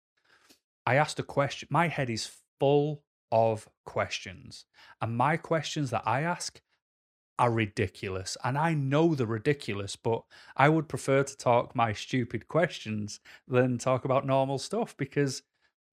I 0.85 0.95
asked 0.95 1.19
a 1.19 1.23
question. 1.23 1.67
My 1.69 1.89
head 1.89 2.09
is 2.09 2.31
full 2.61 3.03
of 3.29 3.67
questions. 3.85 4.63
And 5.01 5.17
my 5.17 5.35
questions 5.35 5.89
that 5.89 6.03
I 6.05 6.21
ask 6.21 6.61
are 7.37 7.51
ridiculous. 7.51 8.37
And 8.43 8.57
I 8.57 8.73
know 8.73 9.13
they're 9.15 9.27
ridiculous, 9.27 9.95
but 9.95 10.23
I 10.55 10.69
would 10.69 10.87
prefer 10.87 11.23
to 11.23 11.37
talk 11.37 11.75
my 11.75 11.93
stupid 11.93 12.47
questions 12.47 13.19
than 13.47 13.77
talk 13.77 14.05
about 14.05 14.25
normal 14.25 14.57
stuff 14.57 14.95
because, 14.97 15.43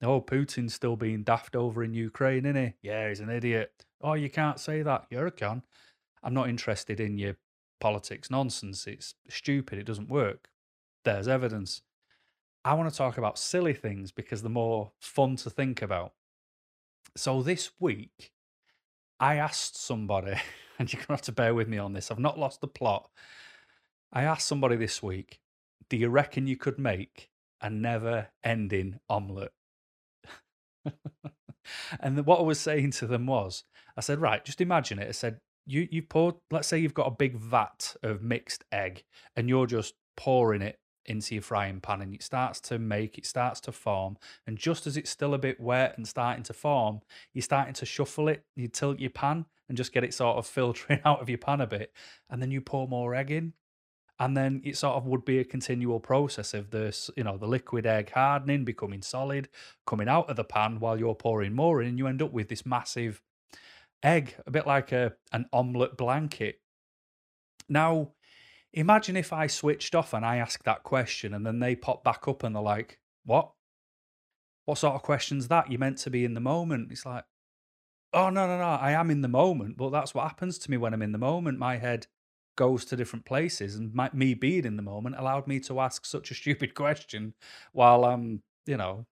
oh, 0.03 0.21
Putin's 0.21 0.75
still 0.75 0.97
being 0.97 1.23
daft 1.25 1.57
over 1.57 1.83
in 1.83 1.95
Ukraine, 1.95 2.47
isn't 2.47 2.63
he? 2.63 2.75
Yeah, 2.83 3.09
he's 3.09 3.21
an 3.21 3.31
idiot. 3.31 3.73
Oh, 4.01 4.15
you 4.15 4.31
can't 4.31 4.61
say 4.61 4.83
that. 4.83 5.07
You're 5.11 5.27
a 5.27 5.33
can. 5.33 5.63
I'm 6.23 6.35
not 6.35 6.49
interested 6.49 7.01
in 7.01 7.19
your 7.19 7.37
politics 7.81 8.31
nonsense. 8.31 8.87
It's 8.87 9.15
stupid. 9.29 9.79
It 9.79 9.87
doesn't 9.87 10.09
work. 10.09 10.49
There's 11.05 11.27
evidence. 11.27 11.83
I 12.65 12.75
want 12.75 12.89
to 12.89 12.97
talk 12.97 13.19
about 13.19 13.39
silly 13.39 13.75
things 13.75 14.13
because 14.13 14.43
they're 14.43 14.51
more 14.51 14.93
fun 15.01 15.35
to 15.37 15.51
think 15.51 15.83
about. 15.83 16.13
So 17.17 17.43
this 17.43 17.73
week, 17.81 18.31
I 19.23 19.37
asked 19.37 19.81
somebody, 19.81 20.35
and 20.79 20.93
you're 20.93 20.99
going 20.99 21.07
to 21.07 21.13
have 21.13 21.23
to 21.23 21.33
bear 21.33 21.55
with 21.55 21.69
me 21.69 21.79
on 21.79 21.93
this. 21.93 22.11
I've 22.11 22.19
not 22.19 22.41
lost 22.41 22.61
the 22.61 22.67
plot. 22.67 23.09
I 24.13 24.25
asked 24.25 24.49
somebody 24.49 24.75
this 24.75 25.01
week, 25.01 25.39
do 25.89 25.97
you 25.97 26.09
reckon 26.09 26.49
you 26.49 26.57
could 26.57 26.79
make 26.79 27.29
a 27.61 27.71
never 27.71 28.29
ending 28.43 28.99
omelette? 29.09 29.53
and 32.01 32.27
what 32.27 32.41
I 32.41 32.43
was 32.43 32.59
saying 32.59 32.91
to 32.93 33.07
them 33.07 33.27
was, 33.27 33.63
I 33.97 34.01
said, 34.01 34.21
right, 34.21 34.45
just 34.45 34.61
imagine 34.61 34.99
it. 34.99 35.09
I 35.09 35.13
said, 35.13 35.39
you 35.65 35.87
you 35.93 36.03
poured, 36.03 36.35
let's 36.51 36.67
say 36.67 36.79
you've 36.79 36.93
got 36.93 37.07
a 37.07 37.17
big 37.17 37.37
vat 37.37 37.95
of 38.03 38.23
mixed 38.23 38.65
egg, 38.73 39.05
and 39.37 39.49
you're 39.49 39.67
just 39.67 39.95
pouring 40.17 40.63
it 40.63 40.79
into 41.07 41.35
your 41.35 41.43
frying 41.43 41.81
pan, 41.81 42.03
and 42.03 42.15
it 42.15 42.23
starts 42.23 42.61
to 42.61 42.79
make, 42.79 43.19
it 43.19 43.27
starts 43.27 43.61
to 43.61 43.73
form, 43.73 44.17
and 44.47 44.57
just 44.57 44.87
as 44.87 44.97
it's 44.97 45.11
still 45.11 45.35
a 45.35 45.39
bit 45.39 45.61
wet 45.61 45.95
and 45.97 46.07
starting 46.07 46.43
to 46.45 46.53
form, 46.53 47.01
you're 47.33 47.43
starting 47.43 47.75
to 47.75 47.87
shuffle 47.87 48.29
it. 48.29 48.45
You 48.57 48.69
tilt 48.69 48.99
your 48.99 49.11
pan 49.11 49.47
and 49.69 49.77
just 49.77 49.93
get 49.93 50.05
it 50.05 50.15
sort 50.15 50.37
of 50.37 50.47
filtering 50.59 51.01
out 51.05 51.21
of 51.21 51.29
your 51.29 51.39
pan 51.39 51.61
a 51.61 51.67
bit, 51.67 51.93
and 52.31 52.41
then 52.41 52.51
you 52.51 52.61
pour 52.61 52.89
more 52.89 53.15
egg 53.15 53.31
in, 53.31 53.55
and 54.19 54.37
then 54.37 54.61
it 54.65 54.77
sort 54.77 54.97
of 54.97 55.07
would 55.07 55.25
be 55.25 55.39
a 55.39 55.45
continual 55.45 55.99
process 55.99 56.55
of 56.55 56.71
this, 56.71 57.11
you 57.17 57.25
know, 57.25 57.37
the 57.37 57.47
liquid 57.47 57.87
egg 57.87 58.13
hardening, 58.13 58.65
becoming 58.65 59.03
solid, 59.03 59.49
coming 59.87 60.09
out 60.09 60.31
of 60.31 60.37
the 60.37 60.45
pan 60.45 60.79
while 60.79 60.99
you're 60.99 61.15
pouring 61.15 61.55
more 61.55 61.83
in, 61.83 61.89
and 61.89 61.99
you 61.99 62.07
end 62.07 62.23
up 62.23 62.33
with 62.33 62.49
this 62.49 62.65
massive 62.65 63.21
egg, 64.03 64.35
a 64.47 64.51
bit 64.51 64.67
like 64.67 64.93
a 64.93 65.15
an 65.33 65.47
omelette 65.53 65.97
blanket. 65.97 66.61
Now, 67.69 68.11
imagine 68.73 69.17
if 69.17 69.33
I 69.33 69.47
switched 69.47 69.95
off 69.95 70.13
and 70.15 70.25
I 70.25 70.37
asked 70.37 70.65
that 70.65 70.83
question, 70.83 71.35
and 71.35 71.47
then 71.47 71.59
they 71.61 71.77
pop 71.77 72.05
back 72.05 72.27
up 72.29 72.43
and 72.43 72.55
they're 72.55 72.63
like, 72.63 72.99
"What? 73.25 73.53
What 74.65 74.79
sort 74.79 74.95
of 74.95 75.03
question's 75.03 75.49
that? 75.49 75.71
You're 75.71 75.81
meant 75.81 75.99
to 75.99 76.11
be 76.11 76.25
in 76.25 76.35
the 76.35 76.41
moment." 76.41 76.93
It's 76.93 77.07
like, 77.07 77.25
"Oh 78.13 78.31
no, 78.31 78.47
no, 78.47 78.59
no! 78.59 78.65
I 78.65 78.93
am 78.93 79.11
in 79.11 79.23
the 79.23 79.29
moment, 79.29 79.77
but 79.77 79.91
that's 79.91 80.15
what 80.15 80.29
happens 80.29 80.59
to 80.59 80.71
me 80.71 80.77
when 80.77 80.95
I'm 80.95 81.03
in 81.03 81.13
the 81.13 81.19
moment. 81.19 81.59
My 81.59 81.77
head 81.79 82.07
goes 82.57 82.85
to 82.87 82.97
different 82.97 83.25
places, 83.25 83.77
and 83.77 83.95
my, 83.95 84.11
me 84.13 84.35
being 84.35 84.65
in 84.65 84.77
the 84.77 84.83
moment 84.83 85.17
allowed 85.19 85.47
me 85.47 85.61
to 85.61 85.81
ask 85.81 86.05
such 86.05 86.31
a 86.31 86.35
stupid 86.35 86.75
question 86.83 87.35
while 87.73 88.05
I'm, 88.05 88.43
you 88.67 88.77
know, 88.77 89.07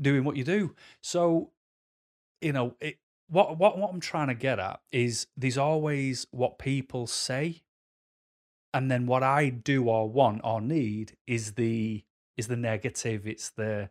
doing 0.00 0.24
what 0.24 0.36
you 0.36 0.44
do. 0.44 0.74
So, 1.00 1.50
you 2.40 2.52
know, 2.52 2.74
it, 2.80 2.98
what 3.28 3.58
what 3.58 3.78
what 3.78 3.90
I'm 3.90 4.00
trying 4.00 4.28
to 4.28 4.34
get 4.34 4.58
at 4.58 4.80
is 4.92 5.26
there's 5.36 5.58
always 5.58 6.26
what 6.30 6.58
people 6.58 7.06
say, 7.06 7.62
and 8.78 8.88
then 8.88 9.06
what 9.06 9.24
I 9.24 9.48
do 9.48 9.88
or 9.88 10.08
want 10.08 10.42
or 10.44 10.60
need 10.60 11.16
is 11.26 11.54
the 11.54 12.04
is 12.36 12.46
the 12.46 12.56
negative. 12.56 13.26
It's 13.26 13.50
the 13.50 13.90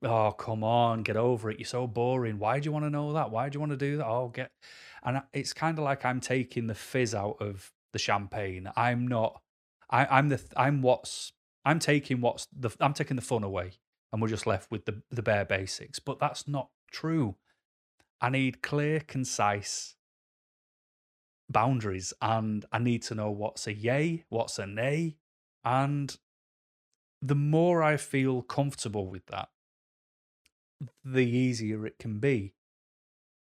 oh 0.00 0.30
come 0.30 0.62
on, 0.62 1.02
get 1.02 1.16
over 1.16 1.50
it. 1.50 1.58
You're 1.58 1.66
so 1.66 1.88
boring. 1.88 2.38
Why 2.38 2.60
do 2.60 2.66
you 2.66 2.72
want 2.72 2.84
to 2.84 2.90
know 2.90 3.14
that? 3.14 3.32
Why 3.32 3.48
do 3.48 3.56
you 3.56 3.60
want 3.60 3.72
to 3.72 3.76
do 3.76 3.96
that? 3.96 4.06
Oh, 4.06 4.28
get 4.28 4.52
and 5.02 5.22
it's 5.32 5.52
kind 5.52 5.76
of 5.76 5.82
like 5.82 6.04
I'm 6.04 6.20
taking 6.20 6.68
the 6.68 6.74
fizz 6.76 7.16
out 7.16 7.38
of 7.40 7.72
the 7.92 7.98
champagne. 7.98 8.70
I'm 8.76 9.08
not. 9.08 9.42
I, 9.90 10.06
I'm 10.06 10.28
the. 10.28 10.40
I'm 10.56 10.82
what's. 10.82 11.32
I'm 11.64 11.80
taking 11.80 12.20
what's 12.20 12.46
the. 12.56 12.70
I'm 12.78 12.94
taking 12.94 13.16
the 13.16 13.22
fun 13.22 13.42
away, 13.42 13.72
and 14.12 14.22
we're 14.22 14.28
just 14.28 14.46
left 14.46 14.70
with 14.70 14.84
the 14.84 15.02
the 15.10 15.22
bare 15.22 15.44
basics. 15.44 15.98
But 15.98 16.20
that's 16.20 16.46
not 16.46 16.68
true. 16.92 17.34
I 18.20 18.30
need 18.30 18.62
clear, 18.62 19.00
concise 19.00 19.96
boundaries, 21.48 22.12
and 22.20 22.64
I 22.72 22.78
need 22.78 23.02
to 23.04 23.14
know 23.14 23.30
what's 23.30 23.66
a 23.66 23.74
yay, 23.74 24.24
what's 24.28 24.58
a 24.58 24.66
nay, 24.66 25.16
and 25.64 26.16
the 27.20 27.34
more 27.34 27.82
I 27.82 27.96
feel 27.96 28.42
comfortable 28.42 29.06
with 29.06 29.26
that, 29.26 29.48
the 31.04 31.24
easier 31.24 31.86
it 31.86 31.98
can 31.98 32.18
be. 32.18 32.54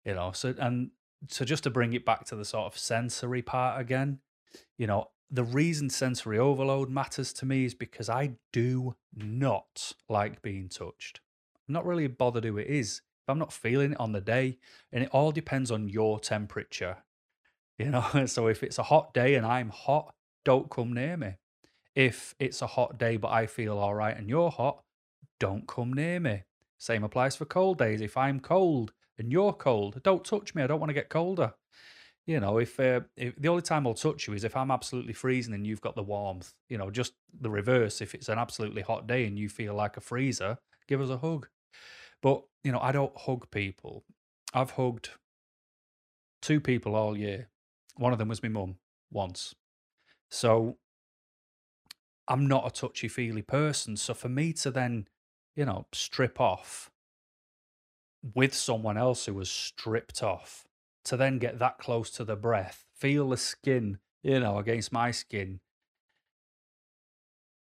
You 0.04 0.14
know, 0.14 0.32
so 0.32 0.54
and 0.58 0.90
so 1.28 1.44
just 1.44 1.64
to 1.64 1.70
bring 1.70 1.94
it 1.94 2.04
back 2.04 2.24
to 2.26 2.36
the 2.36 2.44
sort 2.44 2.66
of 2.66 2.78
sensory 2.78 3.42
part 3.42 3.80
again, 3.80 4.20
you 4.76 4.86
know, 4.86 5.08
the 5.30 5.44
reason 5.44 5.90
sensory 5.90 6.38
overload 6.38 6.90
matters 6.90 7.32
to 7.34 7.46
me 7.46 7.64
is 7.64 7.74
because 7.74 8.08
I 8.08 8.34
do 8.52 8.94
not 9.16 9.92
like 10.08 10.42
being 10.42 10.68
touched. 10.68 11.20
I'm 11.66 11.72
not 11.72 11.86
really 11.86 12.06
bothered 12.06 12.44
who 12.44 12.58
it 12.58 12.68
is. 12.68 13.00
If 13.22 13.30
I'm 13.30 13.38
not 13.38 13.52
feeling 13.52 13.92
it 13.92 14.00
on 14.00 14.12
the 14.12 14.20
day, 14.20 14.58
and 14.92 15.02
it 15.02 15.10
all 15.12 15.32
depends 15.32 15.70
on 15.70 15.88
your 15.88 16.20
temperature. 16.20 16.98
You 17.78 17.90
know, 17.90 18.26
so 18.26 18.46
if 18.46 18.62
it's 18.62 18.78
a 18.78 18.84
hot 18.84 19.14
day 19.14 19.34
and 19.34 19.46
I'm 19.46 19.70
hot, 19.70 20.14
don't 20.44 20.70
come 20.70 20.92
near 20.92 21.16
me. 21.16 21.36
If 21.94 22.34
it's 22.38 22.60
a 22.62 22.66
hot 22.66 22.98
day 22.98 23.16
but 23.16 23.28
I 23.28 23.46
feel 23.46 23.78
all 23.78 23.94
right 23.94 24.16
and 24.16 24.28
you're 24.28 24.50
hot, 24.50 24.82
don't 25.38 25.66
come 25.66 25.92
near 25.92 26.20
me. 26.20 26.42
Same 26.78 27.04
applies 27.04 27.36
for 27.36 27.44
cold 27.44 27.78
days. 27.78 28.00
If 28.00 28.16
I'm 28.16 28.40
cold 28.40 28.92
and 29.18 29.30
you're 29.30 29.52
cold, 29.52 30.02
don't 30.02 30.24
touch 30.24 30.54
me. 30.54 30.62
I 30.62 30.66
don't 30.66 30.80
want 30.80 30.90
to 30.90 30.94
get 30.94 31.08
colder. 31.08 31.54
You 32.26 32.40
know, 32.40 32.58
if, 32.58 32.80
uh, 32.80 33.00
if 33.16 33.36
the 33.36 33.48
only 33.48 33.62
time 33.62 33.86
I'll 33.86 33.94
touch 33.94 34.26
you 34.26 34.34
is 34.34 34.44
if 34.44 34.56
I'm 34.56 34.70
absolutely 34.70 35.12
freezing 35.12 35.54
and 35.54 35.66
you've 35.66 35.82
got 35.82 35.94
the 35.94 36.02
warmth. 36.02 36.52
You 36.68 36.78
know, 36.78 36.90
just 36.90 37.12
the 37.38 37.50
reverse. 37.50 38.00
If 38.00 38.14
it's 38.14 38.28
an 38.28 38.38
absolutely 38.38 38.82
hot 38.82 39.06
day 39.06 39.26
and 39.26 39.38
you 39.38 39.48
feel 39.48 39.74
like 39.74 39.96
a 39.96 40.00
freezer, 40.00 40.58
give 40.88 41.00
us 41.00 41.10
a 41.10 41.18
hug. 41.18 41.48
But 42.22 42.42
you 42.62 42.72
know, 42.72 42.80
I 42.80 42.92
don't 42.92 43.16
hug 43.16 43.50
people. 43.50 44.04
I've 44.54 44.72
hugged 44.72 45.10
two 46.40 46.60
people 46.60 46.94
all 46.94 47.16
year. 47.16 47.48
One 47.96 48.12
of 48.12 48.18
them 48.18 48.28
was 48.28 48.42
my 48.42 48.48
mum 48.48 48.76
once. 49.10 49.54
So 50.30 50.78
I'm 52.26 52.46
not 52.46 52.66
a 52.66 52.70
touchy 52.70 53.08
feely 53.08 53.42
person. 53.42 53.96
So 53.96 54.14
for 54.14 54.28
me 54.28 54.52
to 54.54 54.70
then, 54.70 55.08
you 55.54 55.64
know, 55.64 55.86
strip 55.92 56.40
off 56.40 56.90
with 58.34 58.54
someone 58.54 58.96
else 58.96 59.26
who 59.26 59.34
was 59.34 59.50
stripped 59.50 60.22
off 60.22 60.64
to 61.04 61.16
then 61.16 61.38
get 61.38 61.58
that 61.58 61.78
close 61.78 62.10
to 62.12 62.24
the 62.24 62.36
breath, 62.36 62.86
feel 62.94 63.28
the 63.28 63.36
skin, 63.36 63.98
you 64.22 64.40
know, 64.40 64.58
against 64.58 64.92
my 64.92 65.10
skin. 65.10 65.60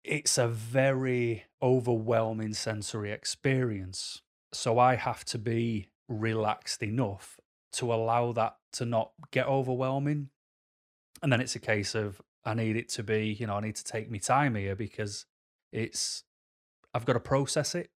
It's 0.04 0.38
a 0.38 0.46
very 0.46 1.44
overwhelming 1.60 2.54
sensory 2.54 3.10
experience. 3.10 4.22
So 4.52 4.78
I 4.78 4.94
have 4.94 5.24
to 5.26 5.38
be 5.38 5.88
relaxed 6.08 6.82
enough 6.82 7.40
to 7.74 7.92
allow 7.92 8.32
that 8.32 8.56
to 8.72 8.84
not 8.84 9.12
get 9.30 9.46
overwhelming. 9.46 10.30
And 11.22 11.32
then 11.32 11.40
it's 11.40 11.56
a 11.56 11.60
case 11.60 11.94
of 11.94 12.20
I 12.44 12.54
need 12.54 12.76
it 12.76 12.88
to 12.90 13.02
be, 13.02 13.36
you 13.38 13.46
know, 13.46 13.54
I 13.54 13.60
need 13.60 13.76
to 13.76 13.84
take 13.84 14.10
me 14.10 14.18
time 14.18 14.54
here 14.54 14.76
because 14.76 15.26
it's 15.72 16.24
I've 16.92 17.06
got 17.06 17.14
to 17.14 17.20
process 17.20 17.74
it. 17.74 17.90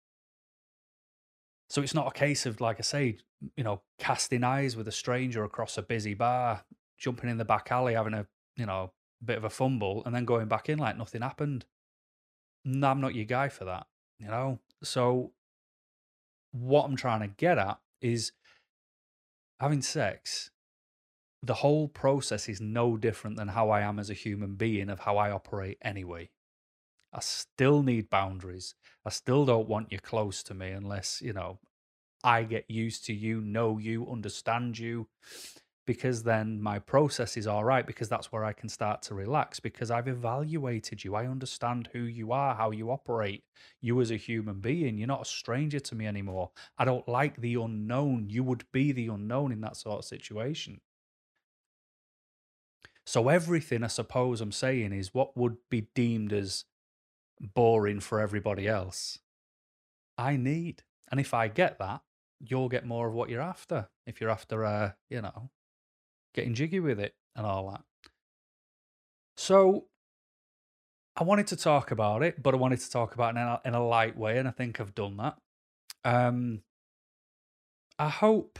So 1.70 1.82
it's 1.82 1.94
not 1.94 2.08
a 2.08 2.18
case 2.18 2.46
of, 2.46 2.60
like 2.60 2.78
I 2.78 2.82
say, 2.82 3.18
you 3.56 3.62
know, 3.62 3.82
casting 3.98 4.42
eyes 4.42 4.74
with 4.74 4.88
a 4.88 4.92
stranger 4.92 5.44
across 5.44 5.76
a 5.76 5.82
busy 5.82 6.14
bar, 6.14 6.64
jumping 6.98 7.28
in 7.28 7.36
the 7.36 7.44
back 7.44 7.70
alley, 7.70 7.94
having 7.94 8.14
a, 8.14 8.26
you 8.56 8.66
know, 8.66 8.92
bit 9.24 9.36
of 9.36 9.44
a 9.44 9.50
fumble, 9.50 10.02
and 10.06 10.14
then 10.14 10.24
going 10.24 10.48
back 10.48 10.68
in 10.68 10.78
like 10.78 10.96
nothing 10.96 11.22
happened. 11.22 11.66
No, 12.64 12.88
I'm 12.88 13.00
not 13.00 13.14
your 13.14 13.26
guy 13.26 13.48
for 13.48 13.66
that, 13.66 13.86
you 14.18 14.28
know? 14.28 14.58
So 14.82 15.32
what 16.52 16.84
I'm 16.84 16.96
trying 16.96 17.20
to 17.20 17.28
get 17.28 17.58
at 17.58 17.78
is 18.00 18.32
having 19.60 19.82
sex, 19.82 20.50
the 21.42 21.54
whole 21.54 21.88
process 21.88 22.48
is 22.48 22.60
no 22.60 22.96
different 22.96 23.36
than 23.36 23.48
how 23.48 23.70
I 23.70 23.80
am 23.80 23.98
as 23.98 24.10
a 24.10 24.14
human 24.14 24.54
being, 24.54 24.90
of 24.90 25.00
how 25.00 25.16
I 25.16 25.30
operate 25.30 25.78
anyway. 25.82 26.30
I 27.12 27.20
still 27.20 27.82
need 27.82 28.10
boundaries. 28.10 28.74
I 29.04 29.10
still 29.10 29.44
don't 29.44 29.68
want 29.68 29.92
you 29.92 29.98
close 29.98 30.42
to 30.44 30.54
me 30.54 30.70
unless, 30.70 31.22
you 31.22 31.32
know, 31.32 31.58
I 32.24 32.42
get 32.42 32.68
used 32.68 33.04
to 33.06 33.14
you, 33.14 33.40
know 33.40 33.78
you, 33.78 34.10
understand 34.10 34.78
you, 34.78 35.08
because 35.88 36.22
then 36.22 36.60
my 36.60 36.78
process 36.78 37.34
is 37.38 37.46
all 37.46 37.64
right, 37.64 37.86
because 37.86 38.10
that's 38.10 38.30
where 38.30 38.44
I 38.44 38.52
can 38.52 38.68
start 38.68 39.00
to 39.04 39.14
relax, 39.14 39.58
because 39.58 39.90
I've 39.90 40.06
evaluated 40.06 41.02
you. 41.02 41.14
I 41.14 41.26
understand 41.26 41.88
who 41.94 42.00
you 42.00 42.30
are, 42.30 42.54
how 42.54 42.72
you 42.72 42.90
operate, 42.90 43.42
you 43.80 43.98
as 44.02 44.10
a 44.10 44.16
human 44.16 44.60
being. 44.60 44.98
You're 44.98 45.08
not 45.08 45.22
a 45.22 45.24
stranger 45.24 45.80
to 45.80 45.94
me 45.94 46.06
anymore. 46.06 46.50
I 46.76 46.84
don't 46.84 47.08
like 47.08 47.40
the 47.40 47.54
unknown. 47.54 48.28
You 48.28 48.44
would 48.44 48.64
be 48.70 48.92
the 48.92 49.06
unknown 49.06 49.50
in 49.50 49.62
that 49.62 49.78
sort 49.78 50.00
of 50.00 50.04
situation. 50.04 50.82
So, 53.06 53.30
everything 53.30 53.82
I 53.82 53.86
suppose 53.86 54.42
I'm 54.42 54.52
saying 54.52 54.92
is 54.92 55.14
what 55.14 55.38
would 55.38 55.56
be 55.70 55.88
deemed 55.94 56.34
as 56.34 56.66
boring 57.40 58.00
for 58.00 58.20
everybody 58.20 58.68
else, 58.68 59.20
I 60.18 60.36
need. 60.36 60.82
And 61.10 61.18
if 61.18 61.32
I 61.32 61.48
get 61.48 61.78
that, 61.78 62.02
you'll 62.40 62.68
get 62.68 62.84
more 62.84 63.08
of 63.08 63.14
what 63.14 63.30
you're 63.30 63.40
after. 63.40 63.88
If 64.06 64.20
you're 64.20 64.28
after, 64.28 64.66
uh, 64.66 64.92
you 65.08 65.22
know, 65.22 65.48
getting 66.34 66.54
jiggy 66.54 66.80
with 66.80 67.00
it 67.00 67.14
and 67.36 67.46
all 67.46 67.70
that. 67.70 67.82
So 69.36 69.84
I 71.16 71.24
wanted 71.24 71.48
to 71.48 71.56
talk 71.56 71.90
about 71.90 72.22
it, 72.22 72.42
but 72.42 72.54
I 72.54 72.56
wanted 72.56 72.80
to 72.80 72.90
talk 72.90 73.14
about 73.14 73.36
it 73.36 73.40
in 73.40 73.46
a, 73.46 73.60
in 73.64 73.74
a 73.74 73.86
light 73.86 74.16
way, 74.16 74.38
and 74.38 74.46
I 74.46 74.52
think 74.52 74.80
I've 74.80 74.94
done 74.94 75.16
that. 75.16 75.36
Um, 76.04 76.62
I 77.98 78.08
hope 78.08 78.58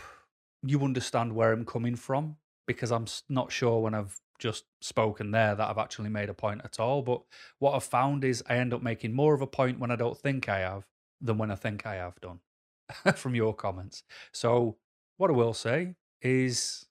you 0.62 0.82
understand 0.82 1.34
where 1.34 1.52
I'm 1.52 1.64
coming 1.64 1.94
from 1.94 2.36
because 2.66 2.90
I'm 2.90 3.06
not 3.28 3.52
sure 3.52 3.80
when 3.80 3.94
I've 3.94 4.20
just 4.38 4.64
spoken 4.80 5.30
there 5.30 5.54
that 5.54 5.68
I've 5.68 5.78
actually 5.78 6.10
made 6.10 6.28
a 6.28 6.34
point 6.34 6.62
at 6.64 6.80
all. 6.80 7.02
But 7.02 7.22
what 7.58 7.74
I've 7.74 7.84
found 7.84 8.24
is 8.24 8.42
I 8.48 8.56
end 8.56 8.74
up 8.74 8.82
making 8.82 9.12
more 9.12 9.34
of 9.34 9.40
a 9.40 9.46
point 9.46 9.78
when 9.78 9.90
I 9.90 9.96
don't 9.96 10.18
think 10.18 10.48
I 10.48 10.60
have 10.60 10.84
than 11.20 11.38
when 11.38 11.50
I 11.50 11.54
think 11.54 11.86
I 11.86 11.94
have 11.96 12.20
done 12.20 12.40
from 13.14 13.34
your 13.34 13.54
comments. 13.54 14.02
So, 14.32 14.76
what 15.16 15.30
I 15.30 15.34
will 15.34 15.54
say 15.54 15.94
is 16.22 16.86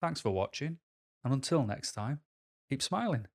thanks 0.00 0.20
for 0.20 0.30
watching. 0.30 0.78
And 1.24 1.32
until 1.32 1.66
next 1.66 1.92
time, 1.92 2.20
keep 2.68 2.82
smiling. 2.82 3.26